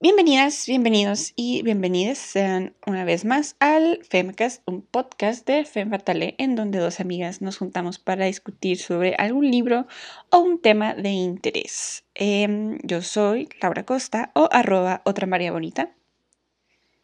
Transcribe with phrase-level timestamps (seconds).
[0.00, 6.36] Bienvenidas, bienvenidos y bienvenidas sean una vez más al Femcast, un podcast de Fem Fatale
[6.38, 9.88] en donde dos amigas nos juntamos para discutir sobre algún libro
[10.30, 12.04] o un tema de interés.
[12.14, 15.92] Em, yo soy Laura Costa o arroba otra María Bonita.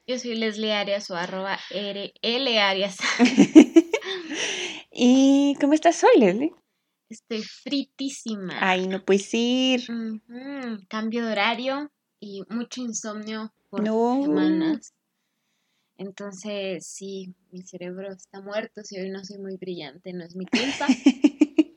[0.06, 2.96] Yo soy Leslie Arias o arroba Arias.
[4.92, 6.52] ¿Y cómo estás hoy, Leslie?
[7.08, 8.56] Estoy fritísima.
[8.60, 9.84] Ay, no puedes ir.
[10.88, 11.90] Cambio de horario
[12.24, 13.84] y mucho insomnio por
[14.24, 14.92] semanas.
[15.96, 18.82] Entonces, sí, mi cerebro está muerto.
[18.82, 20.86] Si hoy no soy muy brillante, no es mi culpa.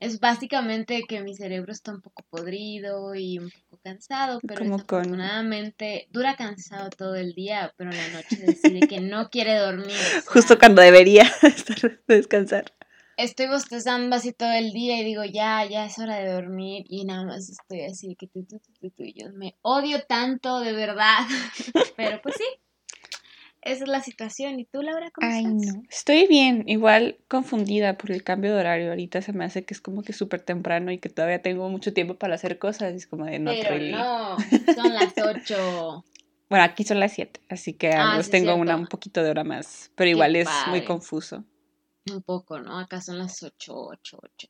[0.00, 4.70] es básicamente que mi cerebro está un poco podrido y un poco cansado, pero Como
[4.70, 9.56] con- desafortunadamente dura cansado todo el día, pero en la noche decide que no quiere
[9.56, 9.96] dormir.
[10.26, 12.74] Justo cuando debería estar descansar.
[13.16, 17.04] Estoy bostezando así todo el día y digo, ya, ya es hora de dormir y
[17.04, 18.60] nada más estoy así que tú, tú,
[18.90, 21.18] tú, yo me odio tanto, de verdad.
[21.96, 22.44] Pero pues sí,
[23.62, 24.58] esa es la situación.
[24.58, 25.74] ¿Y tú, Laura, cómo Ay, estás?
[25.74, 25.82] no.
[25.88, 28.90] Estoy bien, igual confundida por el cambio de horario.
[28.90, 31.92] Ahorita se me hace que es como que súper temprano y que todavía tengo mucho
[31.92, 32.94] tiempo para hacer cosas.
[32.94, 33.92] Es como de no Pero really.
[33.92, 34.36] no,
[34.74, 36.04] son las ocho.
[36.50, 39.30] Bueno, aquí son las 7, así que Ah, ambos sí, tengo una un poquito de
[39.30, 39.90] hora más.
[39.94, 41.44] Pero igual es muy confuso.
[42.10, 42.78] Un poco, ¿no?
[42.78, 44.48] Acá son las ocho, ocho, ocho.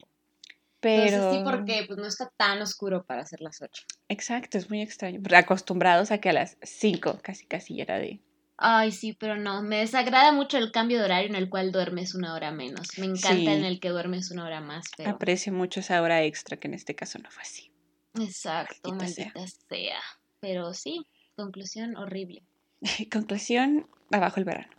[0.81, 1.03] Pero.
[1.05, 3.85] Entonces sí, porque pues no está tan oscuro para ser las ocho.
[4.09, 5.21] Exacto, es muy extraño.
[5.23, 8.21] Porque acostumbrados a que a las 5 casi casi ya era de.
[8.57, 12.15] Ay, sí, pero no, me desagrada mucho el cambio de horario en el cual duermes
[12.15, 12.97] una hora menos.
[12.97, 13.47] Me encanta Sí.
[13.47, 15.11] en el que duermes una hora más, pero...
[15.11, 17.73] Aprecio mucho esa hora extra, que en este caso no fue así.
[18.21, 20.01] Exacto, Maldita maldita sea.
[20.39, 22.45] Pero sí, conclusión horrible.
[23.13, 24.73] Conclusión, abajo el verano.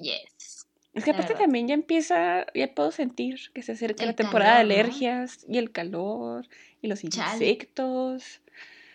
[0.00, 0.66] Yes.
[0.94, 4.56] Es que aparte también ya empieza, ya puedo sentir que se acerca El la temporada
[4.56, 4.80] calor, de ¿no?
[4.80, 6.48] alergias y el calor
[6.80, 8.40] y los insectos.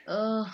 [0.08, 0.48] Ugh,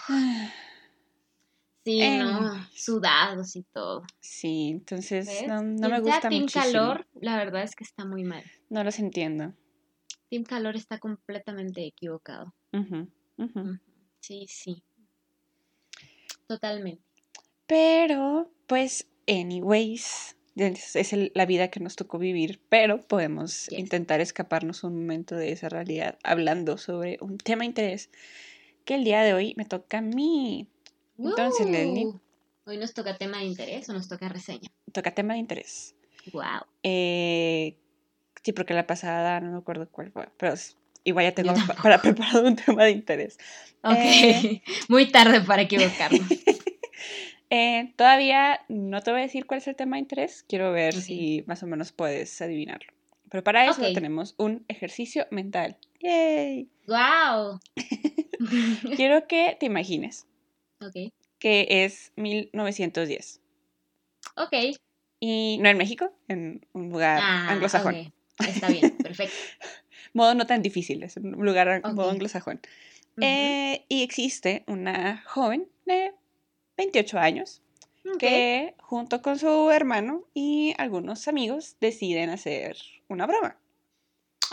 [1.86, 2.20] sí, Eh.
[2.20, 4.04] no, sudados y todo.
[4.20, 5.48] Sí, entonces ¿Ves?
[5.48, 6.64] no, no me gusta Team muchísimo.
[6.64, 8.44] calor, la verdad es que está muy mal.
[8.70, 9.54] No los entiendo.
[10.30, 12.54] Team calor está completamente equivocado.
[12.74, 13.08] Ujú.
[13.38, 13.80] Ujú.
[14.20, 14.84] Sí, sí.
[16.48, 17.04] Totalmente.
[17.66, 23.80] Pero, pues, anyways, es, es el- la vida que nos tocó vivir, pero podemos Yes.
[23.80, 28.10] intentar escaparnos un momento de esa realidad hablando sobre un tema de interés
[28.86, 30.68] que el día de hoy me toca a mí.
[31.18, 32.08] Entonces, Leslie.
[32.66, 34.70] Hoy nos toca tema de interés o nos toca reseña.
[34.92, 35.96] Toca tema de interés.
[36.32, 36.62] Wow.
[36.84, 37.76] Eh,
[38.44, 40.54] sí, porque la pasada no me acuerdo cuál fue, pero
[41.04, 43.38] igual ya tengo para preparado un tema de interés.
[43.84, 43.94] Ok.
[43.98, 44.62] Eh.
[44.90, 46.22] Muy tarde para equivocarnos.
[47.50, 50.94] Eh, todavía no te voy a decir cuál es el tema de interés, quiero ver
[50.94, 52.94] si más o menos puedes adivinarlo.
[53.30, 55.78] Pero para eso tenemos un ejercicio mental.
[56.00, 56.70] ¡Yay!
[56.88, 57.60] wow.
[58.96, 60.26] Quiero que te imagines
[60.82, 61.12] ok.
[61.40, 63.42] que es 1910
[64.36, 64.54] Ok.
[65.20, 67.96] y no en México, en un lugar Ah, anglosajón.
[67.96, 68.14] ok.
[68.48, 69.36] Está bien, perfecto.
[70.14, 72.62] Modo no tan difícil, es un lugar modo anglosajón.
[73.22, 76.14] Eh, y existe una joven de
[76.80, 77.62] 28 años
[78.18, 82.76] que junto con su hermano y algunos amigos deciden hacer
[83.08, 83.60] una broma.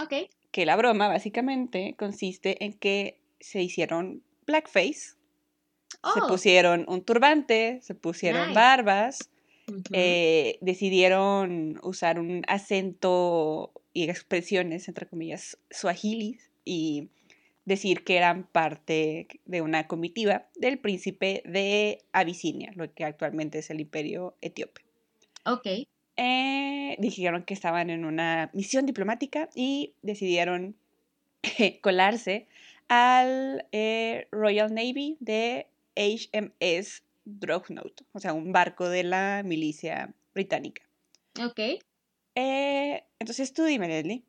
[0.03, 0.29] Ok.
[0.51, 5.17] Que la broma básicamente consiste en que se hicieron blackface, se
[6.03, 8.55] Oh, pusieron un turbante, se pusieron Nice.
[8.55, 9.31] barbas,
[9.93, 17.09] eh, decidieron usar un acento y expresiones, entre comillas, suahilis y
[17.67, 23.69] decir que eran parte de una comitiva del príncipe de Abisinia, lo que actualmente es
[23.71, 24.83] el imperio etíope.
[25.45, 25.67] Ok.
[26.17, 30.77] Eh, dijeron que estaban en una misión diplomática y decidieron
[31.83, 32.47] colarse
[32.89, 35.67] al eh, Royal Navy de
[35.97, 40.83] HMS Dreadnought, o sea, un barco de la milicia británica.
[41.45, 41.59] Ok.
[42.37, 44.23] Eh, entonces tú dime, Leslie.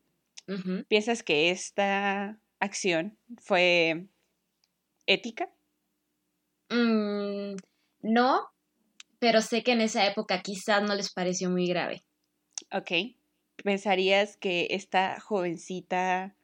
[0.88, 4.08] ¿piensas que esta acción fue
[5.06, 5.50] ética?
[6.70, 7.56] Mm,
[8.02, 8.50] no,
[9.20, 12.04] pero sé que en esa época quizás no les pareció muy grave.
[12.72, 12.92] Ok.
[13.64, 16.36] ¿Pensarías que esta jovencita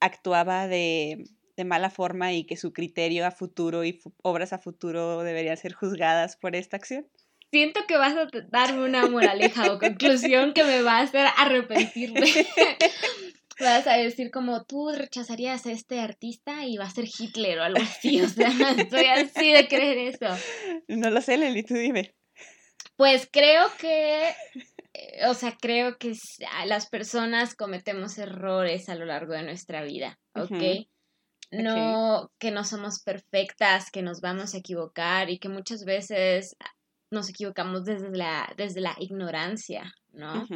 [0.00, 1.24] actuaba de,
[1.56, 5.72] de mala forma y que su criterio a futuro y obras a futuro deberían ser
[5.72, 7.08] juzgadas por esta acción?
[7.50, 12.26] Siento que vas a darme una moraleja o conclusión que me va a hacer arrepentirme.
[13.60, 17.62] Vas a decir como tú rechazarías a este artista y va a ser Hitler o
[17.64, 18.20] algo así.
[18.20, 20.26] O sea, estoy así de creer eso.
[20.88, 22.14] No lo sé, Leli, tú dime.
[22.96, 24.28] Pues creo que,
[24.92, 26.14] eh, o sea, creo que
[26.66, 30.86] las personas cometemos errores a lo largo de nuestra vida, ¿ok?
[31.50, 36.56] No que no somos perfectas, que nos vamos a equivocar y que muchas veces
[37.10, 40.46] nos equivocamos desde la, desde la ignorancia, ¿no?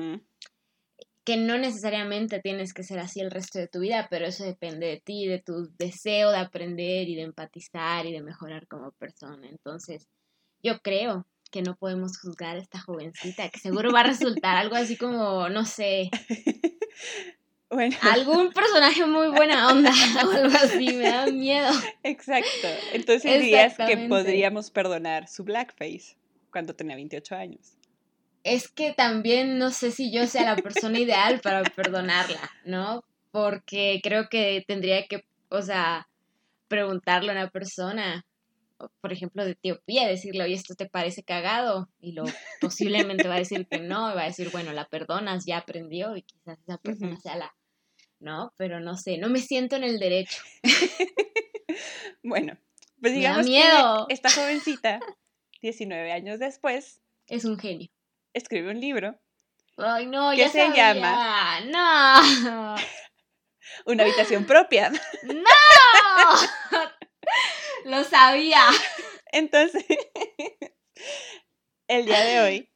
[1.28, 4.86] Que no necesariamente tienes que ser así el resto de tu vida, pero eso depende
[4.86, 9.46] de ti, de tu deseo de aprender y de empatizar y de mejorar como persona.
[9.46, 10.08] Entonces,
[10.62, 14.75] yo creo que no podemos juzgar a esta jovencita, que seguro va a resultar algo
[14.76, 16.08] así como, no sé,
[17.70, 17.94] bueno.
[18.00, 19.92] algún personaje muy buena onda
[20.25, 21.69] o algo así, me da miedo.
[22.04, 22.69] Exacto.
[22.94, 26.16] Entonces dirías que podríamos perdonar su blackface
[26.50, 27.77] cuando tenía 28 años.
[28.48, 33.04] Es que también no sé si yo sea la persona ideal para perdonarla, ¿no?
[33.30, 36.08] Porque creo que tendría que, o sea,
[36.68, 38.24] preguntarle a una persona,
[39.00, 42.24] por ejemplo, de Etiopía, decirle, oye, esto te parece cagado, y lo
[42.60, 46.16] posiblemente va a decir que no, y va a decir, bueno, la perdonas, ya aprendió,
[46.16, 47.54] y quizás esa persona sea la,
[48.18, 48.54] ¿no?
[48.56, 50.42] Pero no sé, no me siento en el derecho.
[52.22, 52.58] bueno,
[53.00, 54.06] pues digamos miedo.
[54.08, 55.00] que esta jovencita
[55.60, 57.00] 19 años después.
[57.26, 57.88] Es un genio.
[58.32, 59.19] Escribe un libro.
[59.76, 61.60] Ay, no, ya se llama.
[61.66, 62.76] No.
[63.86, 64.90] Una habitación propia.
[65.22, 65.44] ¡No!
[67.84, 68.62] Lo sabía.
[69.32, 69.84] Entonces,
[71.88, 72.72] el día de hoy,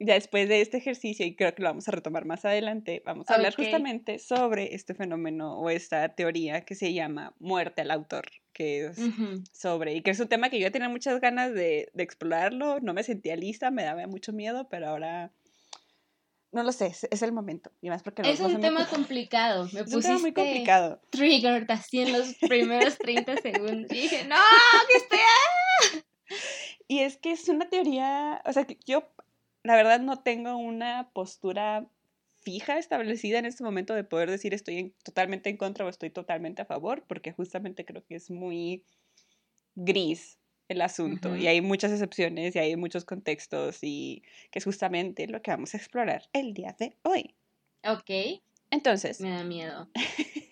[0.00, 3.28] ya después de este ejercicio, y creo que lo vamos a retomar más adelante, vamos
[3.28, 8.24] a hablar justamente sobre este fenómeno o esta teoría que se llama muerte al autor
[8.52, 8.98] que es
[9.52, 12.92] sobre, y que es un tema que yo tenía muchas ganas de, de, explorarlo, no
[12.92, 15.32] me sentía lista, me daba mucho miedo, pero ahora,
[16.52, 18.22] no lo sé, es, el momento, y más porque...
[18.28, 21.00] Es un tema complicado, me puse un muy complicado.
[21.10, 24.36] triggered así en los primeros 30 segundos, y dije, no,
[24.90, 25.16] que esté...
[26.88, 29.08] Y es que es una teoría, o sea, que yo
[29.62, 31.88] la verdad no tengo una postura
[32.40, 36.62] fija establecida en este momento de poder decir estoy totalmente en contra o estoy totalmente
[36.62, 38.84] a favor, porque justamente creo que es muy
[39.74, 45.26] gris el asunto y hay muchas excepciones y hay muchos contextos y que es justamente
[45.26, 47.34] lo que vamos a explorar el día de hoy.
[47.84, 48.40] Ok.
[48.70, 49.20] Entonces.
[49.20, 49.90] Me da miedo.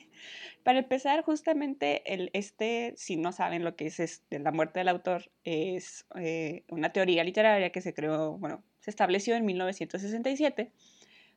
[0.64, 4.88] para empezar, justamente el, este, si no saben lo que es, es la muerte del
[4.88, 10.72] autor, es eh, una teoría literaria que se creó, bueno, se estableció en 1967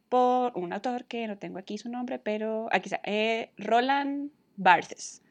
[0.09, 5.21] por un autor que no tengo aquí su nombre, pero aquí está, eh, Roland Barthes.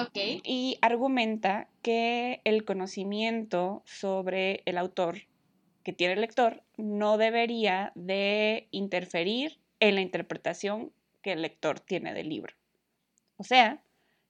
[0.00, 0.16] Ok.
[0.44, 5.18] Y argumenta que el conocimiento sobre el autor
[5.82, 10.92] que tiene el lector no debería de interferir en la interpretación
[11.22, 12.54] que el lector tiene del libro.
[13.36, 13.82] O sea,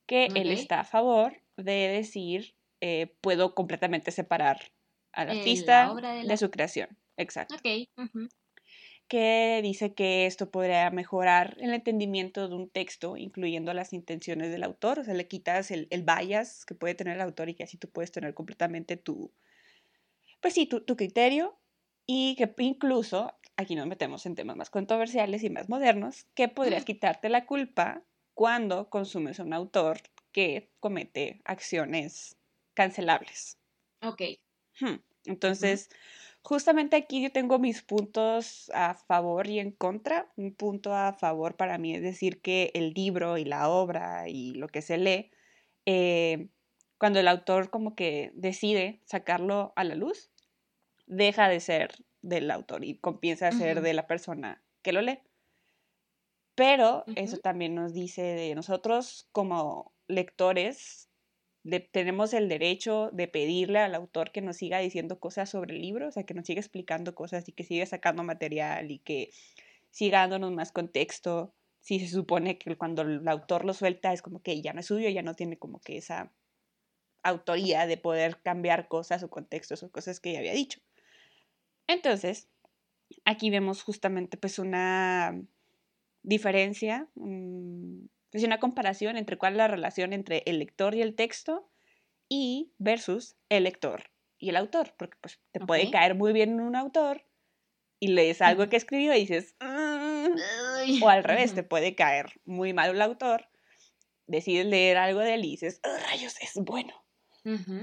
[0.07, 4.73] que él está a favor de decir, eh, puedo completamente separar
[5.13, 6.89] al artista de, su creación.
[7.17, 7.55] Exacto.
[7.57, 7.89] Ok
[9.13, 14.63] que dice que esto podría mejorar el entendimiento de un texto, incluyendo las intenciones del
[14.63, 17.65] autor, o sea, le quitas el, el bias que puede tener el autor y que
[17.65, 19.31] así tú puedes tener completamente tu,
[20.41, 21.59] pues sí, tu, tu criterio
[22.07, 26.87] y que incluso, aquí nos metemos en temas más controversiales y más modernos, que podrías
[26.87, 30.01] quitarte la culpa cuando consumes a un autor
[30.33, 32.39] que comete acciones
[32.73, 33.59] cancelables.
[34.03, 34.23] Ok.
[34.81, 35.91] Hmm, entonces,
[36.45, 40.31] Justamente aquí yo tengo mis puntos a favor y en contra.
[40.37, 44.55] Un punto a favor para mí es decir que el libro y la obra y
[44.55, 45.31] lo que se lee,
[45.87, 46.49] eh,
[46.99, 50.31] cuando el autor como que decide sacarlo a la luz,
[51.07, 55.21] deja de ser del autor y comienza a ser de la persona que lo lee.
[56.55, 61.09] Pero eso también nos dice de nosotros como lectores
[61.93, 66.09] tenemos el derecho de pedirle al autor que nos siga diciendo cosas sobre el libro,
[66.09, 69.31] o sea, que nos siga explicando cosas y que siga sacando material y que
[69.91, 71.55] siga dándonos más contexto.
[71.81, 74.87] Si se supone que cuando el autor lo suelta es como que ya no es
[74.87, 76.33] suyo, ya no tiene como que esa
[77.23, 80.81] autoría de poder cambiar cosas o contextos o cosas que ya había dicho.
[81.87, 82.49] Entonces,
[83.25, 85.41] aquí vemos justamente pues una
[86.23, 87.09] diferencia,
[88.33, 91.71] es una comparación entre cuál es la relación entre el lector y el texto
[92.29, 96.77] y versus el lector y el autor, porque pues te puede caer muy bien un
[96.77, 97.25] autor
[98.01, 102.73] y lees algo que escribió y dices, mm", o al revés, te puede caer muy
[102.73, 103.49] mal el autor,
[104.27, 106.95] decides leer algo de él y dices, rayos, es bueno.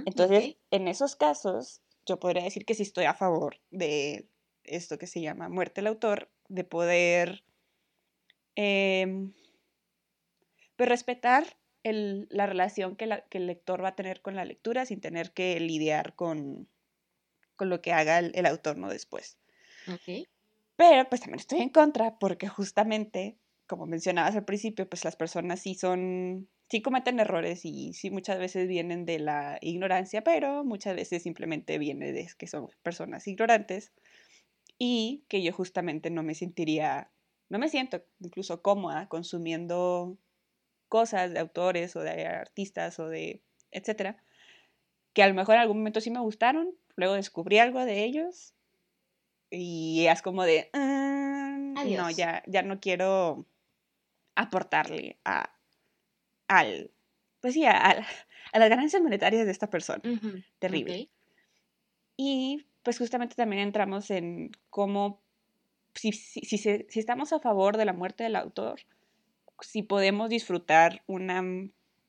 [0.05, 4.29] Entonces, en esos casos, yo podría decir que sí estoy a favor de
[4.63, 7.43] esto que se llama muerte del autor, de poder
[8.55, 9.33] em,
[10.79, 15.33] pues respetar la relación que, el lector va a tener con la lectura sin tener
[15.33, 16.69] que lidiar con,
[17.57, 19.37] con lo que haga el, autor no después.
[20.77, 25.59] Pero pues también estoy en contra porque justamente, como mencionabas al principio, pues las personas
[25.59, 30.95] sí son sí cometen errores y sí muchas veces vienen de la ignorancia, pero muchas
[30.95, 33.91] veces simplemente viene de que son personas ignorantes
[34.77, 37.11] y que yo justamente no me sentiría,
[37.49, 40.17] no me siento incluso cómoda consumiendo
[40.89, 43.41] cosas de autores o de artistas o de
[43.71, 44.17] etcétera,
[45.13, 48.53] que a lo mejor en algún momento sí me gustaron, luego descubrí algo de ellos
[49.49, 53.45] y es como de, mm, no, ya, ya no quiero
[54.35, 55.51] aportarle a,
[56.47, 56.91] al,
[57.41, 58.05] pues sí, a,
[58.53, 60.01] las ganancias monetarias de esta persona.
[60.59, 61.09] Terrible.
[62.17, 65.21] Y pues justamente también entramos en cómo,
[65.93, 68.81] si, si, si, estamos a favor de la muerte del autor,
[69.61, 71.43] si podemos disfrutar una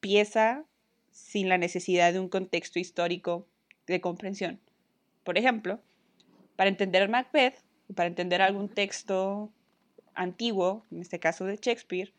[0.01, 0.65] pieza
[1.11, 3.47] sin la necesidad de un contexto histórico
[3.87, 4.61] de comprensión.
[5.25, 5.81] Por ejemplo,
[6.57, 7.63] para entender Macbeth,
[7.95, 9.51] para entender algún texto
[10.15, 12.13] antiguo, en este caso de Shakespeare,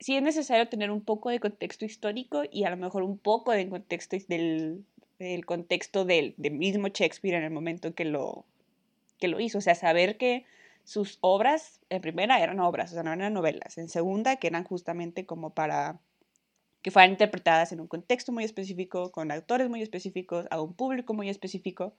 [0.00, 3.52] sí es necesario tener un poco de contexto histórico y a lo mejor un poco
[3.52, 4.84] de contexto del,
[5.44, 8.44] contexto del, mismo Shakespeare en el momento que lo,
[9.18, 9.58] que lo hizo.
[9.58, 10.44] O sea, saber que
[10.88, 13.76] sus obras, en primera, eran obras, o sea, no eran novelas.
[13.76, 16.00] En segunda, que eran justamente como para
[16.80, 21.12] que fueran interpretadas en un contexto muy específico, con autores muy específicos, a un público
[21.12, 21.92] muy específico.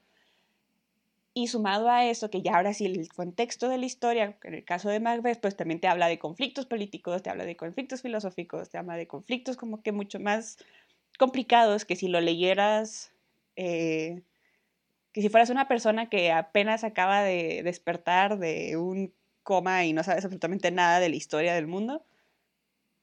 [1.35, 4.65] Y sumado a eso, que ya ahora sí el contexto de la historia, en el
[4.65, 8.71] caso de Macbeth, pues también te habla de conflictos políticos, te habla de conflictos filosóficos,
[8.71, 10.57] te habla de conflictos como que mucho más
[11.19, 13.11] complicados que si lo leyeras,
[13.55, 14.23] eh,
[15.11, 19.13] que si fueras una persona que apenas acaba de despertar de un
[19.43, 22.05] coma y no sabes absolutamente nada de la historia del mundo,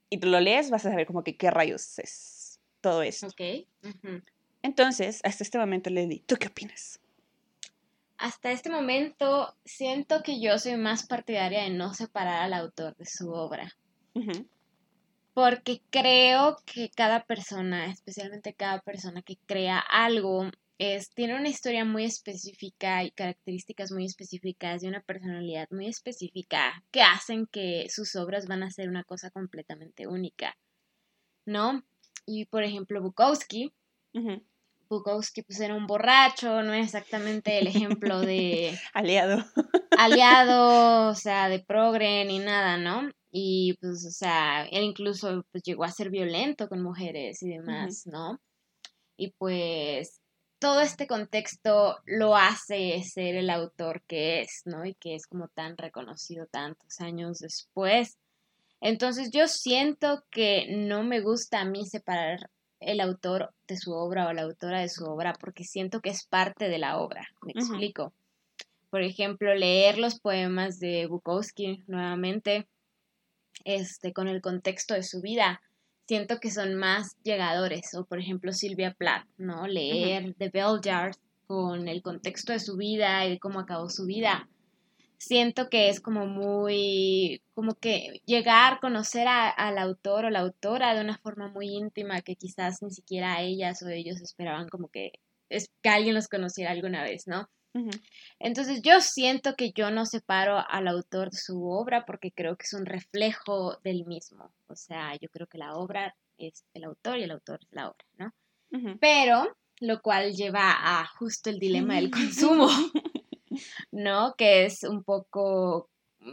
[0.09, 3.27] y tú lo lees, vas a saber como que qué rayos es todo eso.
[3.27, 3.67] Ok.
[4.63, 7.01] Entonces, hasta este momento le di, ¿tú qué opinas?
[8.19, 13.07] hasta este momento siento que yo soy más partidaria de no separar al autor de
[13.07, 13.77] su obra.
[15.35, 21.85] Porque creo que cada persona, especialmente cada persona que crea algo, es, tiene una historia
[21.85, 28.14] muy específica y características muy específicas y una personalidad muy específica que hacen que sus
[28.16, 30.56] obras van a ser una cosa completamente única.
[31.47, 31.83] ¿No?
[32.26, 33.73] Y por ejemplo, Bukowski
[34.88, 38.78] Bukowski pues era un borracho, no es exactamente el ejemplo de...
[38.95, 39.45] aliado.
[39.99, 43.11] aliado, o sea, de progre ni nada, ¿no?
[43.30, 48.06] Y pues, o sea, él incluso pues, llegó a ser violento con mujeres y demás,
[48.06, 48.40] ¿no?
[49.16, 50.21] Y pues
[50.59, 54.85] todo este contexto lo hace ser el autor que es, ¿no?
[54.85, 58.19] Y que es como tan reconocido tantos años después.
[58.81, 64.29] Entonces yo siento que no me gusta a mí separar el autor de su obra
[64.29, 67.29] o la autora de su obra porque siento que es parte de la obra.
[67.43, 68.13] Me explico.
[68.91, 72.67] Por ejemplo, leer los poemas de Bukowski nuevamente,
[73.65, 75.61] este, con el contexto de su vida,
[76.07, 77.95] siento que son más llegadores.
[77.95, 79.67] O por ejemplo, Silvia Plath, ¿no?
[79.67, 84.05] Leer The Bell Jar con el contexto de su vida y de cómo acabó su
[84.07, 84.49] vida
[85.19, 91.01] siento que es como muy, como que llegar, conocer al autor o la autora de
[91.01, 95.13] una forma muy íntima que quizás ni siquiera ellas o ellos esperaban como que,
[95.49, 97.49] es, que alguien los conociera alguna vez, ¿no?
[98.38, 102.64] Entonces yo siento que yo no separo al autor de su obra porque creo que
[102.64, 104.52] es un reflejo del mismo.
[104.68, 107.88] O sea, yo creo que la obra es el autor y el autor es la
[107.88, 108.35] obra, ¿no?
[109.00, 112.68] Pero lo cual lleva a justo el dilema del consumo.
[113.90, 114.35] ¿no?
[114.37, 115.90] Que es un poco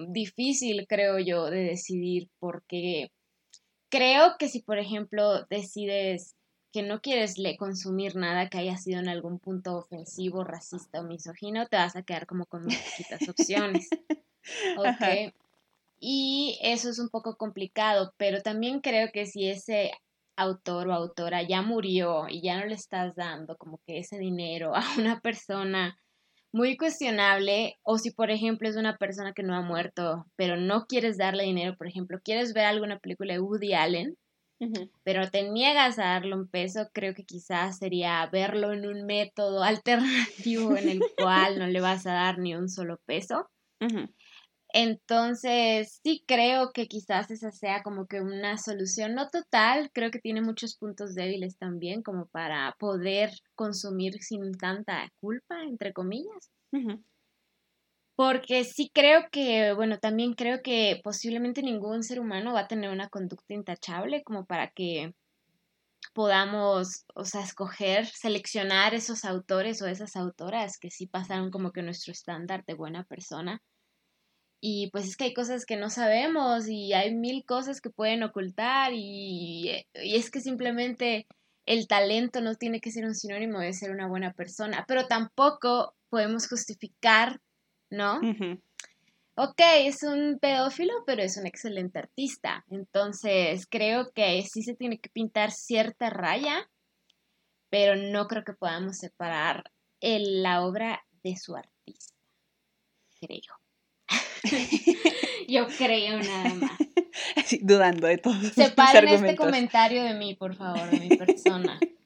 [0.10, 3.12] difícil, creo yo, de decidir porque
[3.90, 6.36] creo que si, por ejemplo, decides
[6.74, 11.04] que no quieres le consumir nada que haya sido en algún punto ofensivo, racista o
[11.04, 13.90] misógino, te vas a quedar como con muy poquitas opciones.
[14.78, 15.34] ¿Ok?
[16.00, 19.92] Y eso es un poco complicado, pero también creo que si ese
[20.36, 24.76] autor o autora ya murió y ya no le estás dando como que ese dinero
[24.76, 26.00] a una persona
[26.52, 30.88] muy cuestionable o si por ejemplo es una persona que no ha muerto pero no
[30.88, 34.18] quieres darle dinero, por ejemplo, quieres ver alguna película de Woody Allen,
[35.04, 39.64] pero te niegas a darle un peso, creo que quizás sería verlo en un método
[39.64, 43.50] alternativo en el cual no le vas a dar ni un solo peso.
[44.76, 50.20] Entonces, sí creo que quizás esa sea como que una solución, no total, creo que
[50.20, 56.52] tiene muchos puntos débiles también como para poder consumir sin tanta culpa, entre comillas.
[58.16, 62.92] Porque sí creo que, bueno, también creo que posiblemente ningún ser humano va a tener
[62.92, 65.14] una conducta intachable como para que
[66.14, 71.82] podamos, o sea, escoger, seleccionar esos autores o esas autoras que sí pasaron como que
[71.82, 73.62] nuestro estándar de buena persona.
[74.62, 78.24] Y pues es que hay cosas que no sabemos y hay mil cosas que pueden
[78.24, 81.28] ocultar y, y es que simplemente
[81.66, 85.96] el talento no tiene que ser un sinónimo de ser una buena persona, pero tampoco
[86.10, 87.42] podemos justificar,
[87.94, 88.20] ¿no?
[89.36, 92.66] Ok, es un pedófilo, pero es un excelente artista.
[92.70, 96.70] Entonces, creo que sí se tiene que pintar cierta raya,
[97.70, 99.72] pero no creo que podamos separar
[100.02, 102.14] la obra de su artista.
[103.20, 103.40] Creo.
[105.48, 106.72] Yo creo nada más.
[107.62, 108.40] dudando de todo.
[108.54, 111.80] Separen este comentario de mí, por favor, de mi persona.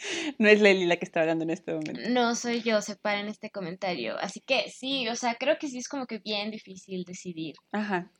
[0.38, 2.00] No es Leli la que está hablando en este momento.
[2.08, 4.16] No, soy yo, separen este comentario.
[4.18, 7.56] Así que sí, o sea, creo que sí es como que bien difícil decidir.
[7.72, 8.10] Ajá.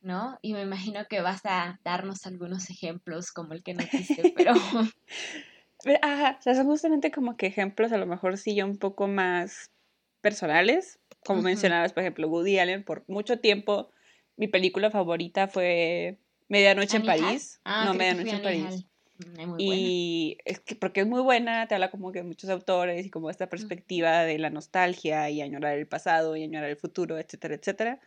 [0.00, 0.38] ¿No?
[0.42, 4.52] Y me imagino que vas a darnos algunos ejemplos como el que nos diste, pero...
[6.02, 9.08] Ajá, o sea, son justamente como que ejemplos a lo mejor sí yo un poco
[9.08, 9.72] más
[10.20, 13.90] personales, como mencionabas, por ejemplo, Woody Allen, por mucho tiempo
[14.36, 17.60] mi película favorita fue Medianoche en París.
[17.64, 18.86] Ah, no, Medianoche en París.
[19.42, 23.06] Mm, y es que porque es muy buena, te habla como que de muchos autores
[23.06, 27.18] y como esta perspectiva de la nostalgia y añorar el pasado y añorar el futuro,
[27.18, 28.00] etcétera, etcétera.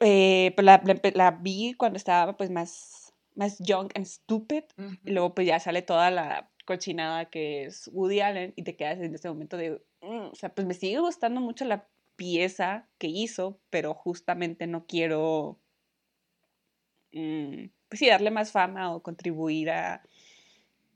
[0.00, 0.82] Eh, pues la,
[1.14, 4.64] la, vi cuando estaba pues más, más young and stupid.
[5.04, 8.98] y luego pues ya sale toda la cochinada que es Woody Allen y te quedas
[8.98, 13.06] en este momento de, mm", o sea, pues me sigue gustando mucho la pieza que
[13.08, 15.60] hizo, pero justamente no quiero,
[17.12, 20.02] mm, pues sí, darle más fama o contribuir a,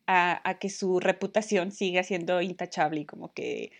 [0.06, 3.70] a, que su reputación siga siendo intachable y como que,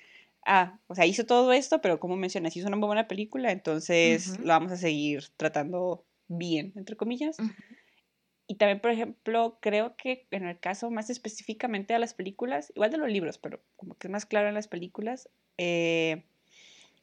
[0.45, 4.39] ah, o sea, hizo todo esto, pero como mencionas, hizo una muy buena película, entonces
[4.41, 7.39] lo vamos a seguir tratando bien, entre comillas.
[8.47, 12.91] Y también, por ejemplo, creo que en el caso más específicamente de las películas, igual
[12.91, 16.27] de los libros, pero como que es más claro en las películas, eh,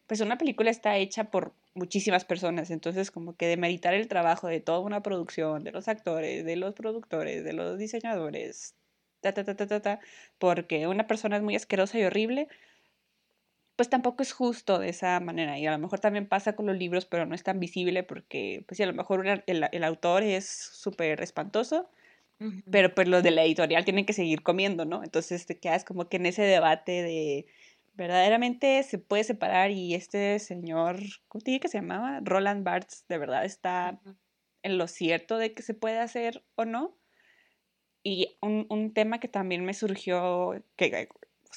[0.07, 4.59] pues una película está hecha por muchísimas personas, entonces como que demeritar el trabajo de
[4.59, 8.75] toda una producción, de los actores, de los productores, de los diseñadores,
[9.22, 10.00] ta, ta, ta, ta, ta,
[10.37, 12.48] porque una persona es muy asquerosa y horrible,
[13.75, 15.57] pues tampoco es justo de esa manera.
[15.57, 18.63] Y a lo mejor también pasa con los libros, pero no es tan visible porque,
[18.68, 21.89] pues a lo mejor el, el, autor es súper espantoso,
[22.70, 25.03] pero pues los de la editorial tienen que seguir comiendo, ¿no?
[25.03, 27.46] Entonces te quedas como que en ese debate de
[27.94, 32.20] verdaderamente se puede separar y este señor, ¿cómo te dije que se llamaba?
[32.24, 34.00] Roland Barthes, de verdad está
[34.64, 36.98] en lo cierto de que se puede hacer o no.
[38.03, 41.10] Y un, un tema que también me surgió, que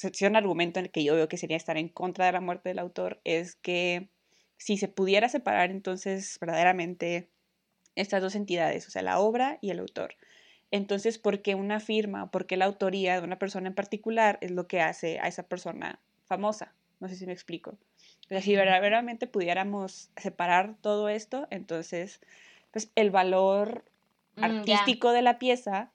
[0.03, 2.41] es un argumento en el que yo veo que sería estar en contra de la
[2.41, 4.11] muerte del autor, es que
[4.57, 7.31] si se pudiera separar entonces verdaderamente
[7.97, 10.17] estas dos entidades, o sea, la obra y el autor.
[10.71, 14.51] Entonces, ¿por qué una firma, por qué la autoría de una persona en particular es
[14.51, 16.75] lo que hace a esa persona famosa.
[17.01, 17.79] No sé si me explico.
[18.29, 22.21] Pero si verdaderamente pudiéramos separar todo esto, entonces,
[22.73, 23.85] pues el valor
[24.37, 25.93] mm, artístico de la pieza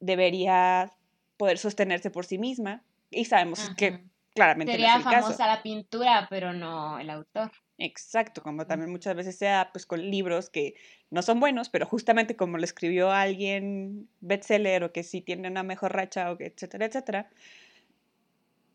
[0.00, 0.92] debería
[1.36, 2.82] poder sostenerse por sí misma.
[3.10, 7.52] Y sabemos que claramente Sería famosa la pintura, pero no el autor.
[7.78, 10.74] Exacto, como también muchas veces sea pues con libros que
[11.10, 15.62] no son buenos, pero justamente como lo escribió alguien bestseller o que sí tiene una
[15.62, 17.30] mejor racha o que etcétera, etcétera,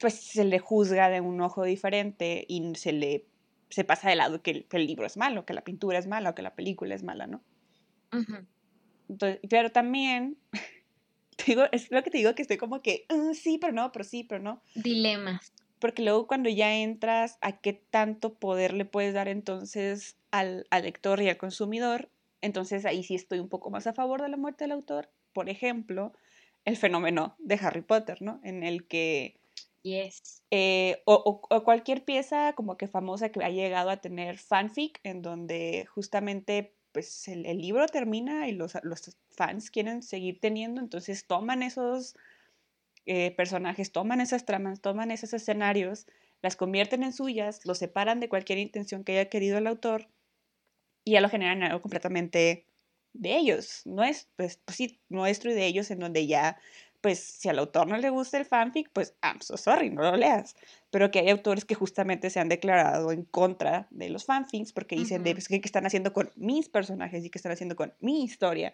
[0.02, 3.28] pues se le juzga de un ojo diferente y se le
[3.70, 6.36] se pasa de lado que el, libro es malo, que la pintura es mala o
[6.36, 7.42] que la película es mala, ¿no?
[9.08, 10.38] Entonces, pero también,
[11.48, 14.04] digo, es lo que te digo que estoy como que, ah, sí, pero no, pero
[14.04, 14.62] sí, pero no.
[14.76, 15.54] Dilemas.
[15.80, 20.84] Porque luego cuando ya entras a qué tanto poder le puedes dar entonces al, al
[20.84, 22.10] lector y al consumidor,
[22.42, 25.10] entonces ahí sí estoy un poco más a favor de la muerte del autor.
[25.32, 26.12] Por ejemplo,
[26.66, 28.42] el fenómeno de Harry Potter, ¿no?
[28.44, 29.41] En el que
[29.84, 30.44] Yes.
[30.52, 35.22] Eh, o, o, cualquier pieza como que famosa que ha llegado a tener fanfic, en
[35.22, 41.63] donde justamente pues el, libro termina y los, los, fans quieren seguir teniendo, entonces toman
[41.63, 42.15] esos
[43.06, 46.06] eh, personajes, toman esas tramas, toman esos escenarios,
[46.41, 50.10] las convierten en suyas, los separan de cualquier intención que haya querido el autor
[51.04, 52.65] y ya lo generan algo completamente
[53.13, 56.60] de ellos, no es, pues, pues sí, nuestro y de ellos, en donde ya
[57.02, 60.16] pues si al autor no le gusta el fanfic, pues I'm so sorry, no lo
[60.16, 60.56] leas.
[60.92, 64.96] Pero que hay autores que justamente se han declarado en contra de los fanfics porque
[64.96, 68.24] dicen, de, pues, ¿qué están haciendo con mis personajes y qué están haciendo con mi
[68.24, 68.74] historia?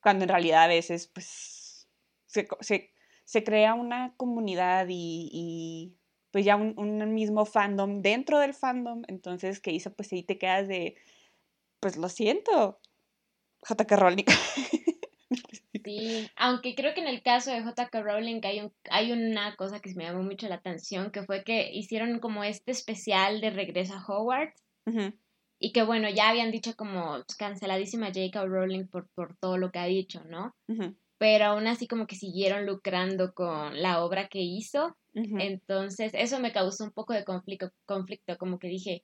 [0.00, 1.88] Cuando en realidad a veces, pues,
[2.26, 5.96] se, crea una comunidad y,
[6.30, 10.38] pues ya un, un, mismo fandom dentro del fandom, entonces que hizo, pues ahí te
[10.38, 10.94] quedas de,
[11.80, 12.80] pues lo siento,
[13.68, 14.24] JK Rowling.
[15.88, 18.02] Sí, aunque creo que en el caso de J.K.
[18.02, 21.72] Rowling hay, un, hay una cosa que me llamó mucho la atención, que fue que
[21.72, 24.62] hicieron como este especial de regreso a Hogwarts.
[25.60, 28.44] y que bueno, ya habían dicho como canceladísima J.K.
[28.46, 30.54] Rowling por, por todo lo que ha dicho, ¿no?
[31.18, 34.96] Pero aún así como que siguieron lucrando con la obra que hizo.
[35.14, 39.02] Entonces, eso me causó un poco de conflicto, conflicto, como que dije,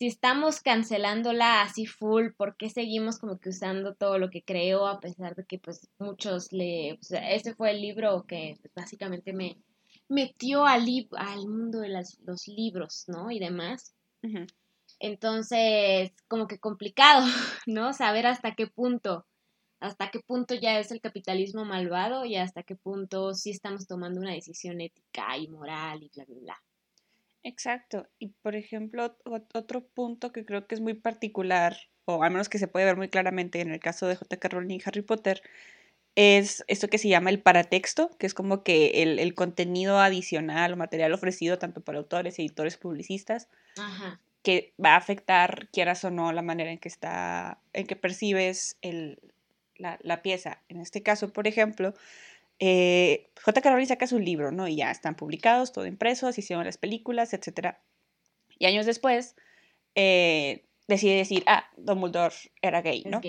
[0.00, 4.86] si estamos cancelándola así full, ¿por qué seguimos como que usando todo lo que creó
[4.86, 6.94] a pesar de que pues muchos le...
[6.94, 9.58] O sea, ese fue el libro que pues, básicamente me
[10.08, 10.86] metió al,
[11.18, 13.30] al mundo de los libros, ¿no?
[13.30, 13.94] Y demás.
[15.00, 17.26] Entonces, como que complicado,
[17.66, 17.92] ¿no?
[17.92, 19.26] Saber hasta qué punto,
[19.80, 24.18] hasta qué punto ya es el capitalismo malvado y hasta qué punto sí estamos tomando
[24.18, 26.62] una decisión ética y moral y bla, bla, bla.
[27.42, 28.06] Exacto.
[28.18, 29.16] Y por ejemplo,
[29.54, 32.96] otro punto que creo que es muy particular, o al menos que se puede ver
[32.96, 34.48] muy claramente en el caso de J.K.
[34.48, 35.42] Rowling y Harry Potter,
[36.16, 40.72] es esto que se llama el paratexto, que es como que el, el contenido adicional
[40.72, 43.48] o material ofrecido tanto por autores, editores, publicistas,
[43.78, 47.96] Ajá que va a afectar, quieras o no, la manera en que está, en que
[47.96, 49.18] percibes el,
[49.76, 50.62] la, pieza.
[50.68, 51.94] En este caso, por ejemplo,
[52.60, 53.70] eh, J.K.
[53.70, 54.68] Rowling saca su libro, ¿no?
[54.68, 57.76] Y ya están publicados, todo impreso, se hicieron las películas, etc.
[58.58, 59.34] Y años después,
[59.94, 63.20] eh, decide decir, ah, Dumbledore era gay, ¿no?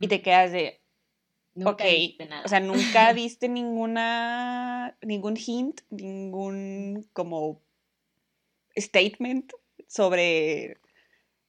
[0.00, 0.80] Y te quedas de,
[1.54, 1.82] nunca ok,
[2.44, 7.60] o sea, nunca viste ninguna, ningún hint, ningún como
[8.76, 9.52] statement
[9.88, 10.78] sobre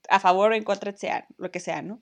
[0.10, 2.02] a favor o en contra, sea, lo que sea, ¿no?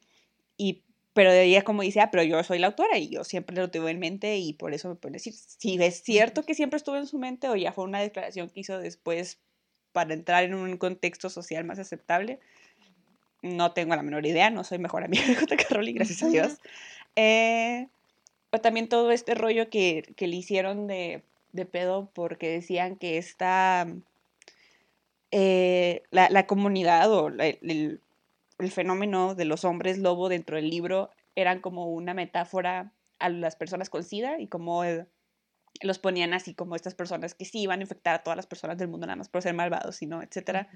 [0.55, 0.85] Y,
[1.17, 3.71] pero de ella como dice, ah, pero yo soy la autora y yo siempre lo
[3.71, 6.95] tuve en mente y por eso me pueden decir si es cierto que siempre estuvo
[6.95, 9.39] en su mente o ya fue una declaración que hizo después
[9.93, 12.39] para entrar en un contexto social más aceptable.
[13.41, 15.65] No tengo la menor idea, no soy mejor amiga de J.K.
[15.71, 16.59] Rowling, gracias a Dios.
[17.15, 17.87] Eh,
[18.51, 23.17] o también todo este rollo que, que le hicieron de, de pedo porque decían que
[23.17, 23.87] esta
[25.31, 28.01] eh, la, comunidad o el,
[28.71, 33.89] fenómeno de los hombres lobo dentro del libro eran como una metáfora a las personas
[33.89, 34.83] con SIDA y como
[35.81, 38.77] los ponían así como estas personas que sí iban a infectar a todas las personas
[38.77, 40.69] del mundo nada más por ser malvados, sino etcétera.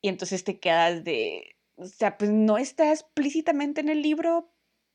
[0.00, 4.50] Y entonces te quedas de, o sea, pues no está explícitamente en el libro,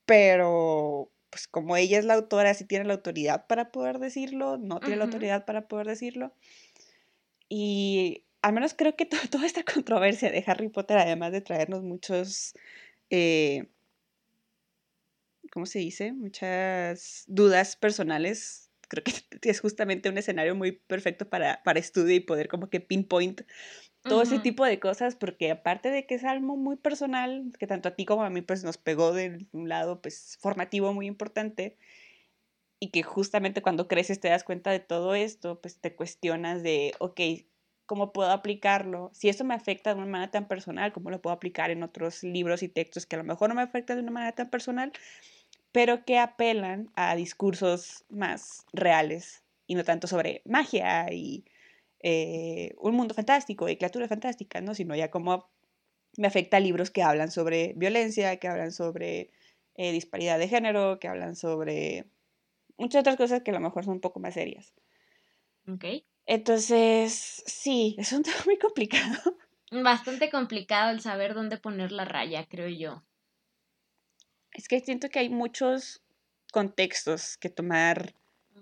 [0.06, 4.80] pero pues como ella es la autora, sí tiene la autoridad para poder decirlo, no
[4.80, 6.34] tiene la autoridad para poder decirlo.
[7.50, 12.54] Y al menos creo que toda esta controversia de Harry Potter, además de traernos muchos,
[13.10, 13.68] eh,
[15.52, 16.14] ¿cómo se dice?
[16.14, 19.14] Muchas dudas personales, creo que
[19.50, 23.42] es justamente un escenario muy perfecto para, para estudio y poder como que pinpoint
[24.04, 27.90] todo ese tipo de cosas, porque aparte de que es algo muy personal, que tanto
[27.90, 31.78] a ti como a mí pues nos pegó de un lado pues formativo muy importante,
[32.80, 36.94] y que justamente cuando creces te das cuenta de todo esto, pues te cuestionas de,
[37.00, 37.20] ok,
[37.88, 39.12] cómo puedo aplicarlo.
[39.14, 42.24] Si esto me afecta de una manera tan personal, cómo lo puedo aplicar en otros
[42.24, 44.94] libros y textos que a lo mejor no me afectan de una manera tan personal,
[45.72, 51.46] pero que apelan a discursos más reales y no tanto sobre magia y
[52.02, 54.76] eh, un mundo fantástico y criaturas fantásticas, ¿no?
[54.76, 55.52] sino ya cómo
[56.18, 59.32] me afecta a libros que hablan sobre violencia, que hablan sobre
[59.76, 62.12] eh, disparidad de género, que hablan sobre
[62.78, 64.74] muchas otras cosas que a lo mejor son un poco más serias.
[65.68, 65.86] Ok.
[66.28, 69.18] Entonces, sí, es un tema muy complicado.
[69.72, 73.04] Bastante complicado el saber dónde poner la raya, creo yo.
[74.54, 76.04] Es que siento que hay muchos
[76.52, 78.14] contextos que tomar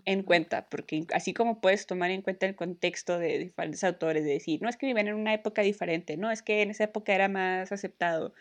[0.05, 4.31] en cuenta, porque así como puedes tomar en cuenta el contexto de diferentes autores, de
[4.31, 7.15] decir, no es que viven en una época diferente, no es que en esa época
[7.15, 8.33] era más aceptado,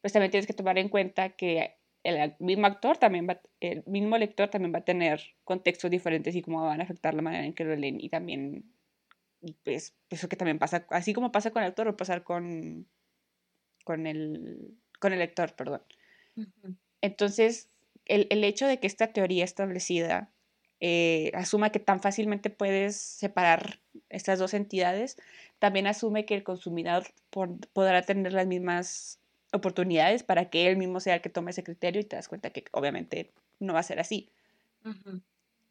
[0.00, 4.18] pues también tienes que tomar en cuenta que el mismo actor también va, el mismo
[4.18, 7.54] lector también va a tener contextos diferentes y cómo van a afectar la manera en
[7.54, 8.64] que lo leen y también
[9.62, 12.86] pues eso que también pasa así como pasa con el autor va a pasar con
[13.84, 15.82] con el con el lector perdón.
[17.00, 17.70] Entonces
[18.06, 20.30] el, el, hecho de que esta teoría establecida
[20.80, 25.16] eh, asuma que tan fácilmente puedes separar estas dos entidades
[25.58, 29.20] también asume que el consumidor podrá tener las mismas
[29.54, 32.50] oportunidades para que él mismo sea el que tome ese criterio y te das cuenta
[32.50, 34.30] que obviamente no va a ser así.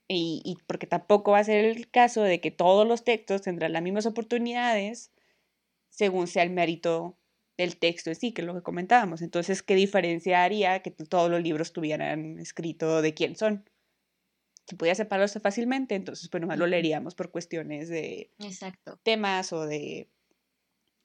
[0.07, 3.73] y, y, porque tampoco va a ser el caso de que todos los textos tendrán
[3.73, 5.11] las mismas oportunidades
[5.89, 7.17] según sea el mérito
[7.57, 9.21] del texto en sí, que es lo que comentábamos.
[9.21, 13.69] Entonces, ¿qué diferencia haría que todos los libros tuvieran escrito de quién son?
[14.67, 18.99] Si podía separarse fácilmente, entonces pues nomás lo leeríamos por cuestiones de Exacto.
[19.03, 20.09] temas o de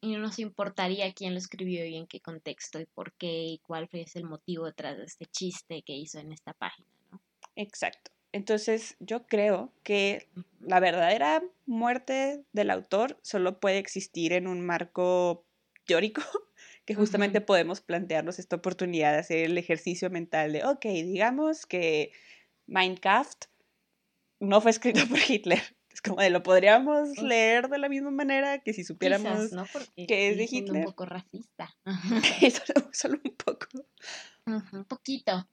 [0.00, 3.58] y no nos importaría quién lo escribió y en qué contexto y por qué y
[3.58, 7.20] cuál fue el motivo detrás de este chiste que hizo en esta página, ¿no?
[7.56, 8.10] Exacto.
[8.32, 10.28] Entonces yo creo que
[10.60, 15.46] la verdadera muerte del autor solo puede existir en un marco
[15.86, 16.22] teórico
[16.84, 22.12] que justamente podemos plantearnos esta oportunidad de hacer el ejercicio mental de, ok, digamos que
[22.66, 23.46] Minecraft
[24.40, 25.62] no fue escrito por Hitler.
[25.98, 29.50] Es como de lo podríamos leer de la misma manera que si supiéramos
[29.96, 30.82] que es de Hitler.
[30.82, 31.74] un poco racista.
[32.66, 33.66] solo, solo, un poco.
[34.46, 35.48] un poquito.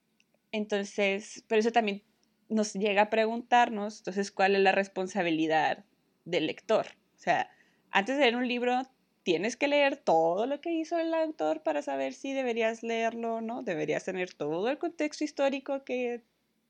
[0.52, 2.04] Entonces, pero eso también
[2.48, 5.84] nos llega a preguntarnos, entonces, ¿cuál es la responsabilidad
[6.26, 6.86] del lector?
[7.16, 7.50] O sea,
[7.90, 8.84] antes de leer un libro,
[9.24, 13.42] tienes que leer todo lo que hizo el autor para saber si deberías leerlo o
[13.42, 13.64] no.
[13.64, 16.22] Deberías tener todo el contexto histórico que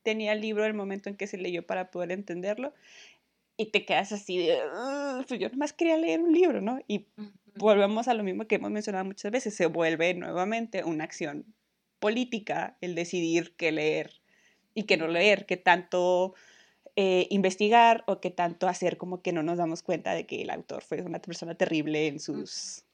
[0.02, 2.72] tenía el libro en el momento en que se leyó para poder entenderlo.
[3.56, 4.58] Y te quedas así de,
[5.26, 6.78] pues yo nomás quería leer un libro, ¿no?
[6.86, 7.06] Y
[7.54, 11.54] volvemos a lo mismo que hemos mencionado muchas veces, se vuelve nuevamente una acción
[11.98, 14.20] política el decidir qué leer
[14.74, 16.34] y qué no leer, qué tanto
[16.96, 20.50] eh, investigar o qué tanto hacer como que no nos damos cuenta de que el
[20.50, 22.84] autor fue una persona terrible en sus...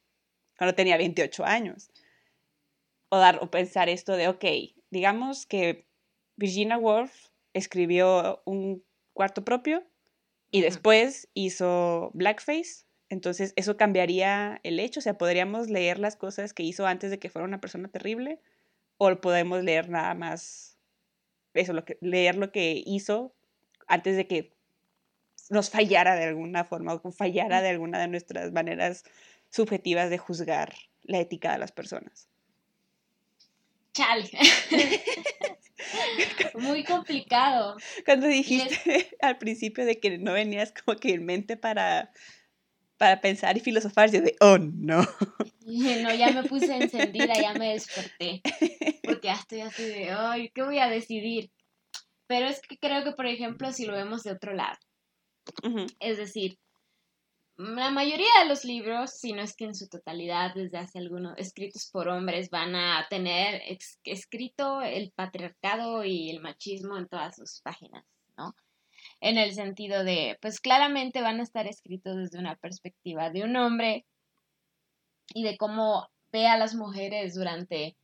[0.57, 1.91] cuando tenía 28 años.
[3.09, 4.45] O, dar, o pensar esto de, ok,
[4.91, 5.87] digamos que
[6.37, 9.85] Virginia Woolf escribió un cuarto propio
[10.53, 12.85] y después hizo Blackface.
[13.09, 15.01] Entonces, eso cambiaría el hecho.
[15.01, 18.39] O sea, podríamos leer las cosas que hizo antes de que fuera una persona terrible
[18.99, 20.79] o podemos leer nada más
[21.55, 23.35] eso, lo que, leer lo que hizo
[23.87, 24.55] antes de que
[25.51, 29.05] nos fallara de alguna forma o fallara de alguna de nuestras maneras
[29.51, 32.29] subjetivas de juzgar la ética de las personas.
[33.93, 34.31] Chale.
[36.55, 37.77] Muy complicado.
[38.05, 42.13] Cuando dijiste al principio de que no venías como que en mente para,
[42.97, 45.03] para pensar y filosofar, yo de, oh no.
[45.65, 48.43] No, ya me puse encendida, ya me desperté.
[49.05, 51.51] Porque ya estoy así de, ay, ¿qué voy a decidir?
[52.27, 54.79] Pero es que creo que, por ejemplo, si lo vemos de otro lado,
[56.01, 56.59] es decir,
[57.57, 61.37] la mayoría de los libros, si no es que en su totalidad, desde hace algunos,
[61.37, 63.63] escritos por hombres, van a tener
[64.05, 68.05] escrito el patriarcado y el machismo en todas sus páginas,
[68.37, 68.55] ¿no?
[69.21, 73.57] En el sentido de, pues claramente van a estar escritos desde una perspectiva de un
[73.57, 74.07] hombre
[75.35, 77.97] y de cómo ve a las mujeres durante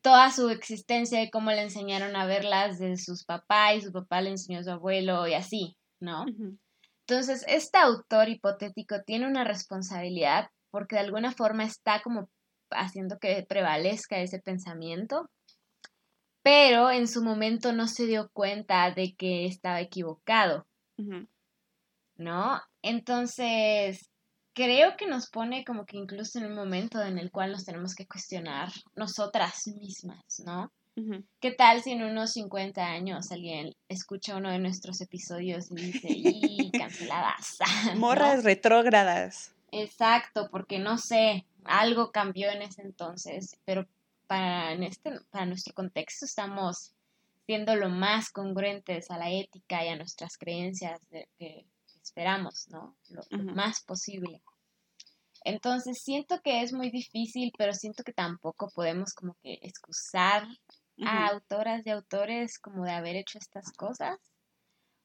[0.00, 4.20] toda su existencia y cómo le enseñaron a verlas de sus papás y su papá
[4.22, 6.24] le enseñó a su abuelo y así, ¿no?
[7.10, 12.30] Entonces, este autor hipotético tiene una responsabilidad porque de alguna forma está como
[12.70, 15.28] haciendo que prevalezca ese pensamiento,
[16.44, 20.68] pero en su momento no se dio cuenta de que estaba equivocado,
[22.14, 22.60] ¿no?
[22.80, 24.08] Entonces,
[24.54, 27.96] creo que nos pone como que incluso en un momento en el cual nos tenemos
[27.96, 30.70] que cuestionar nosotras mismas, ¿no?
[31.40, 36.08] ¿Qué tal si en unos 50 años alguien escucha uno de nuestros episodios y dice,
[36.10, 37.58] y canceladas?
[37.96, 39.52] Morras retrógradas.
[39.72, 43.86] Exacto, porque no sé, algo cambió en ese entonces, pero
[44.26, 46.92] para, en este, para nuestro contexto estamos
[47.46, 51.64] siendo lo más congruentes a la ética y a nuestras creencias de, que
[52.02, 52.96] esperamos, ¿no?
[53.08, 53.22] lo
[53.54, 54.40] más posible.
[55.44, 60.46] Entonces siento que es muy difícil, pero siento que tampoco podemos como que excusar
[61.04, 64.18] a autoras y autores como de haber hecho estas cosas,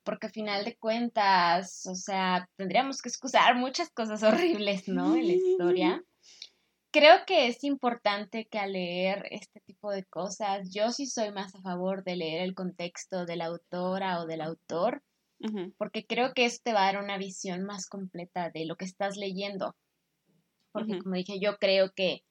[0.04, 5.16] porque al final de cuentas, o sea, tendríamos que excusar muchas cosas horribles, ¿no?
[5.16, 6.04] En la historia.
[6.92, 11.54] Creo que es importante que al leer este tipo de cosas, yo sí soy más
[11.54, 15.04] a favor de leer el contexto de la autora o del autor,
[15.78, 18.86] porque creo que esto te va a dar una visión más completa de lo que
[18.86, 19.76] estás leyendo
[20.76, 22.26] porque como dije, yo creo que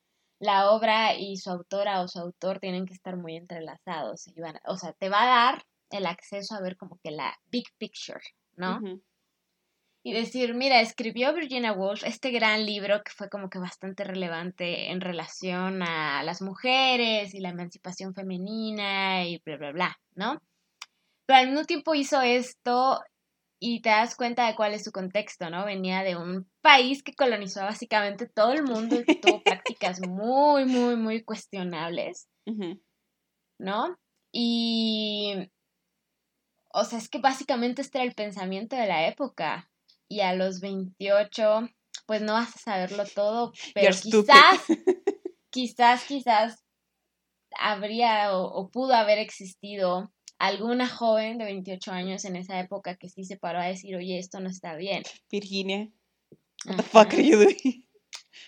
[0.44, 4.28] la obra y su autora o su autor tienen que estar muy entrelazados.
[4.66, 8.20] o sea, te va a dar el acceso a ver como que la big picture,
[8.56, 8.80] ¿no?
[10.02, 14.90] Y decir, mira, escribió Virginia Woolf este gran libro que fue como que bastante relevante
[14.90, 20.42] en relación a las mujeres y la emancipación femenina y bla, bla, bla, ¿no?
[21.24, 23.00] Pero al mismo tiempo hizo esto
[23.66, 25.64] y te das cuenta de cuál es su contexto, ¿no?
[25.64, 30.66] Venía de un país que colonizó básicamente todo el mundo y que tuvo prácticas muy,
[30.66, 32.28] muy, muy cuestionables,
[33.58, 33.98] ¿no?
[34.30, 35.50] Y,
[36.74, 39.70] o sea, es que básicamente este era el pensamiento de la época
[40.10, 41.66] y a los 28,
[42.04, 44.60] pues no vas a saberlo todo, pero quizás,
[45.50, 46.62] quizás, quizás
[47.58, 53.24] habría o pudo haber existido alguna joven de 28 años en esa época que sí
[53.24, 55.02] se paró a decir, oye, esto no está bien.
[55.30, 55.88] Virginia,
[56.66, 57.84] what the fuck are you doing?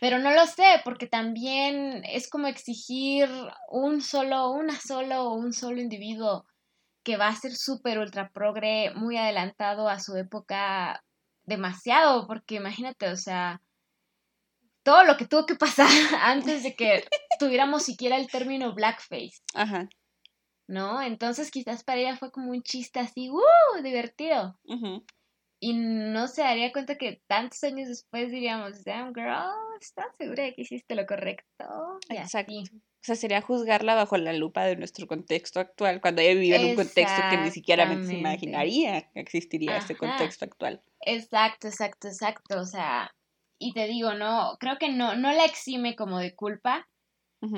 [0.01, 3.29] Pero no lo sé, porque también es como exigir
[3.71, 6.45] un solo, una solo, un solo individuo
[7.03, 11.05] que va a ser súper ultra progre, muy adelantado a su época
[11.45, 13.63] demasiado, porque imagínate, o sea,
[14.83, 15.89] todo lo que tuvo que pasar
[16.23, 17.05] antes de que
[17.39, 19.41] tuviéramos siquiera el término blackface.
[19.55, 19.89] Ajá.
[20.69, 21.01] ¿No?
[21.03, 23.83] Entonces quizás para ella fue como un chiste así, ¡uh!
[23.83, 24.59] divertido.
[25.61, 30.55] Y no se daría cuenta que tantos años después diríamos, damn girl, ¿estás segura de
[30.55, 31.65] que hiciste lo correcto?
[32.11, 32.53] Exacto.
[32.53, 36.71] O sea, sería juzgarla bajo la lupa de nuestro contexto actual, cuando ella vivía en
[36.71, 40.83] un contexto que ni siquiera se imaginaría que existiría ese contexto actual.
[41.03, 42.59] Exacto, exacto, exacto.
[42.59, 43.15] O sea,
[43.61, 46.89] y te digo, no, creo que no, no la exime como de culpa,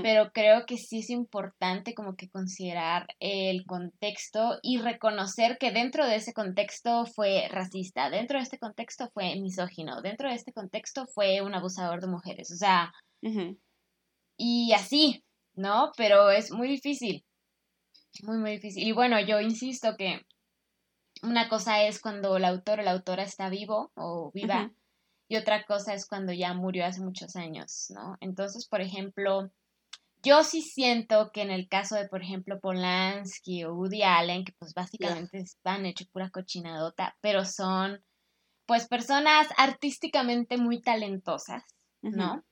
[0.03, 6.07] pero creo que sí es importante como que considerar el contexto y reconocer que dentro
[6.07, 11.07] de ese contexto fue racista, dentro de este contexto fue misógino, dentro de este contexto
[11.07, 12.93] fue un abusador de mujeres, o sea,
[14.37, 15.93] y así, ¿no?
[15.97, 17.25] Pero es muy difícil,
[18.23, 18.87] muy, muy difícil.
[18.87, 20.27] Y bueno, yo insisto que
[21.23, 24.71] una cosa es cuando el autor o la autora está vivo o viva.
[25.31, 28.17] Y otra cosa es cuando ya murió hace muchos años, ¿no?
[28.21, 29.51] Entonces, por ejemplo,
[30.23, 34.53] yo sí siento que en el caso de, por ejemplo, Polanski o Woody Allen, que
[34.59, 38.03] pues básicamente están hechos pura cochinadota, pero son
[38.67, 41.65] pues personas artísticamente muy talentosas,
[42.03, 42.45] ¿no?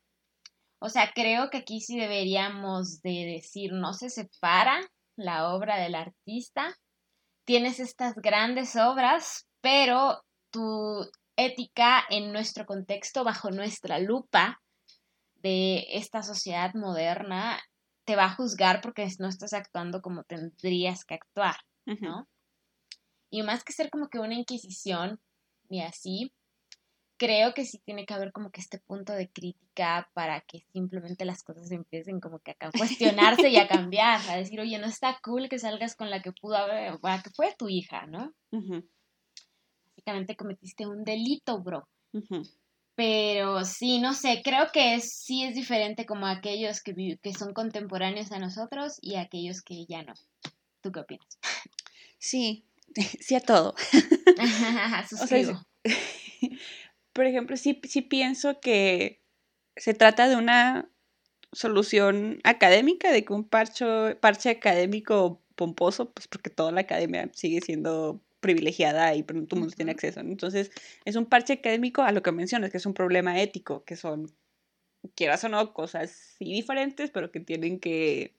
[0.79, 4.81] O sea, creo que aquí sí deberíamos de decir, no se separa
[5.17, 6.75] la obra del artista,
[7.45, 14.61] tienes estas grandes obras, pero tu ética en nuestro contexto, bajo nuestra lupa,
[15.43, 17.59] de esta sociedad moderna
[18.05, 21.57] te va a juzgar porque no estás actuando como tendrías que actuar,
[22.01, 22.29] ¿no?
[23.31, 25.21] Y más que ser como que una inquisición
[25.69, 26.33] y así,
[27.17, 31.25] creo que sí tiene que haber como que este punto de crítica para que simplemente
[31.25, 35.19] las cosas empiecen como que a cuestionarse y a cambiar, a decir, oye, no está
[35.23, 38.33] cool que salgas con la que pudo haber, que fue tu hija, ¿no?
[39.97, 41.89] Básicamente cometiste un delito, bro.
[42.97, 48.33] Pero sí, no sé, creo que sí es diferente como aquellos que, que son contemporáneos
[48.33, 50.15] a nosotros y aquellos que ya no.
[50.81, 51.39] ¿Tú qué opinas?
[52.19, 52.65] Sí,
[53.21, 53.75] sí a todo.
[55.13, 55.67] o sea,
[57.13, 59.23] por ejemplo, sí, sí pienso que
[59.77, 60.91] se trata de una
[61.53, 67.61] solución académica, de que un parcho, parche académico pomposo, pues porque toda la academia sigue
[67.61, 70.21] siendo privilegiada y todo el mundo tiene acceso.
[70.21, 70.71] Entonces,
[71.05, 74.33] es un parche académico a lo que mencionas, que es un problema ético, que son,
[75.15, 78.35] quieras o no, cosas diferentes, pero que tienen que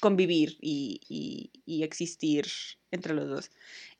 [0.00, 2.46] convivir y, existir
[2.90, 3.50] entre los dos.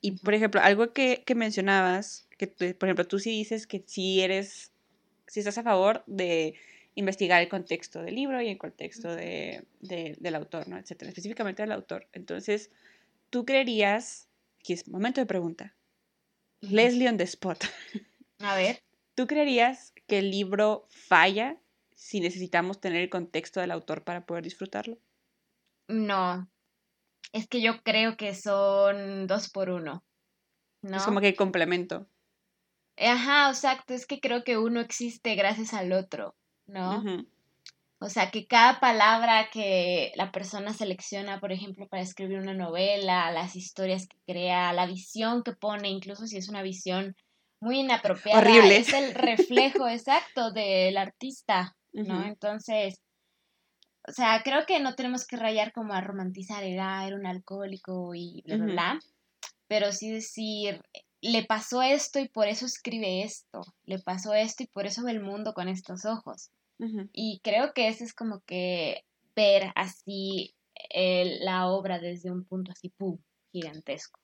[0.01, 4.73] Y, por ejemplo, algo que, mencionabas, que por ejemplo tú sí dices que si eres,
[5.27, 6.55] si estás a favor de
[6.95, 10.79] investigar el contexto del libro y el contexto de, del autor, ¿no?
[10.79, 12.09] Etcétera, específicamente del autor.
[12.13, 12.71] Entonces,
[13.31, 14.30] ¿tú creerías
[14.61, 15.75] Aquí es momento de pregunta.
[16.61, 17.65] Leslie on the spot.
[18.41, 18.83] A ver.
[19.15, 21.59] ¿Tú creerías que el libro falla
[21.95, 24.99] si necesitamos tener el contexto del autor para poder disfrutarlo?
[25.89, 26.51] No.
[27.33, 30.05] Es que yo creo que son dos por uno.
[30.83, 30.97] ¿no?
[30.99, 32.07] Es como que complemento.
[32.99, 33.95] Ajá, exacto.
[33.95, 37.03] Es que creo que uno existe gracias al otro, ¿no?
[38.03, 43.31] O sea, que cada palabra que la persona selecciona, por ejemplo, para escribir una novela,
[43.31, 47.15] las historias que crea, la visión que pone, incluso si es una visión
[47.61, 52.25] muy inapropiada, es el reflejo exacto del artista, ¿no?
[52.25, 53.03] Entonces,
[54.09, 58.15] o sea, creo que no tenemos que rayar como a romantizar, era, era un alcohólico
[58.15, 59.01] y bla, bla, bla,
[59.69, 60.81] pero sí decir,
[61.21, 65.13] le pasó esto y por eso escribe esto, le pasó esto y por eso ve
[65.13, 66.51] el mundo con estos ojos.
[67.13, 69.05] Y creo que ese es como que
[69.37, 70.55] ver así
[70.95, 73.19] la obra desde un punto así, ¡pum!,
[73.53, 74.21] gigantesco.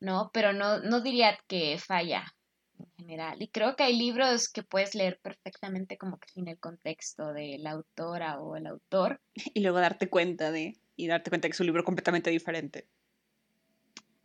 [0.00, 0.30] ¿No?
[0.32, 2.34] Pero no, no diría que falla
[2.78, 3.40] en general.
[3.40, 7.56] Y creo que hay libros que puedes leer perfectamente como que sin el contexto de
[7.58, 9.20] la autora o el autor.
[9.54, 12.86] Y luego darte cuenta de, y darte cuenta que es un libro completamente diferente.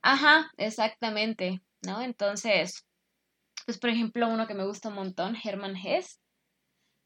[0.01, 2.01] Ajá, exactamente, ¿no?
[2.01, 2.85] Entonces,
[3.65, 6.19] pues por ejemplo, uno que me gusta un montón, Herman Hesse,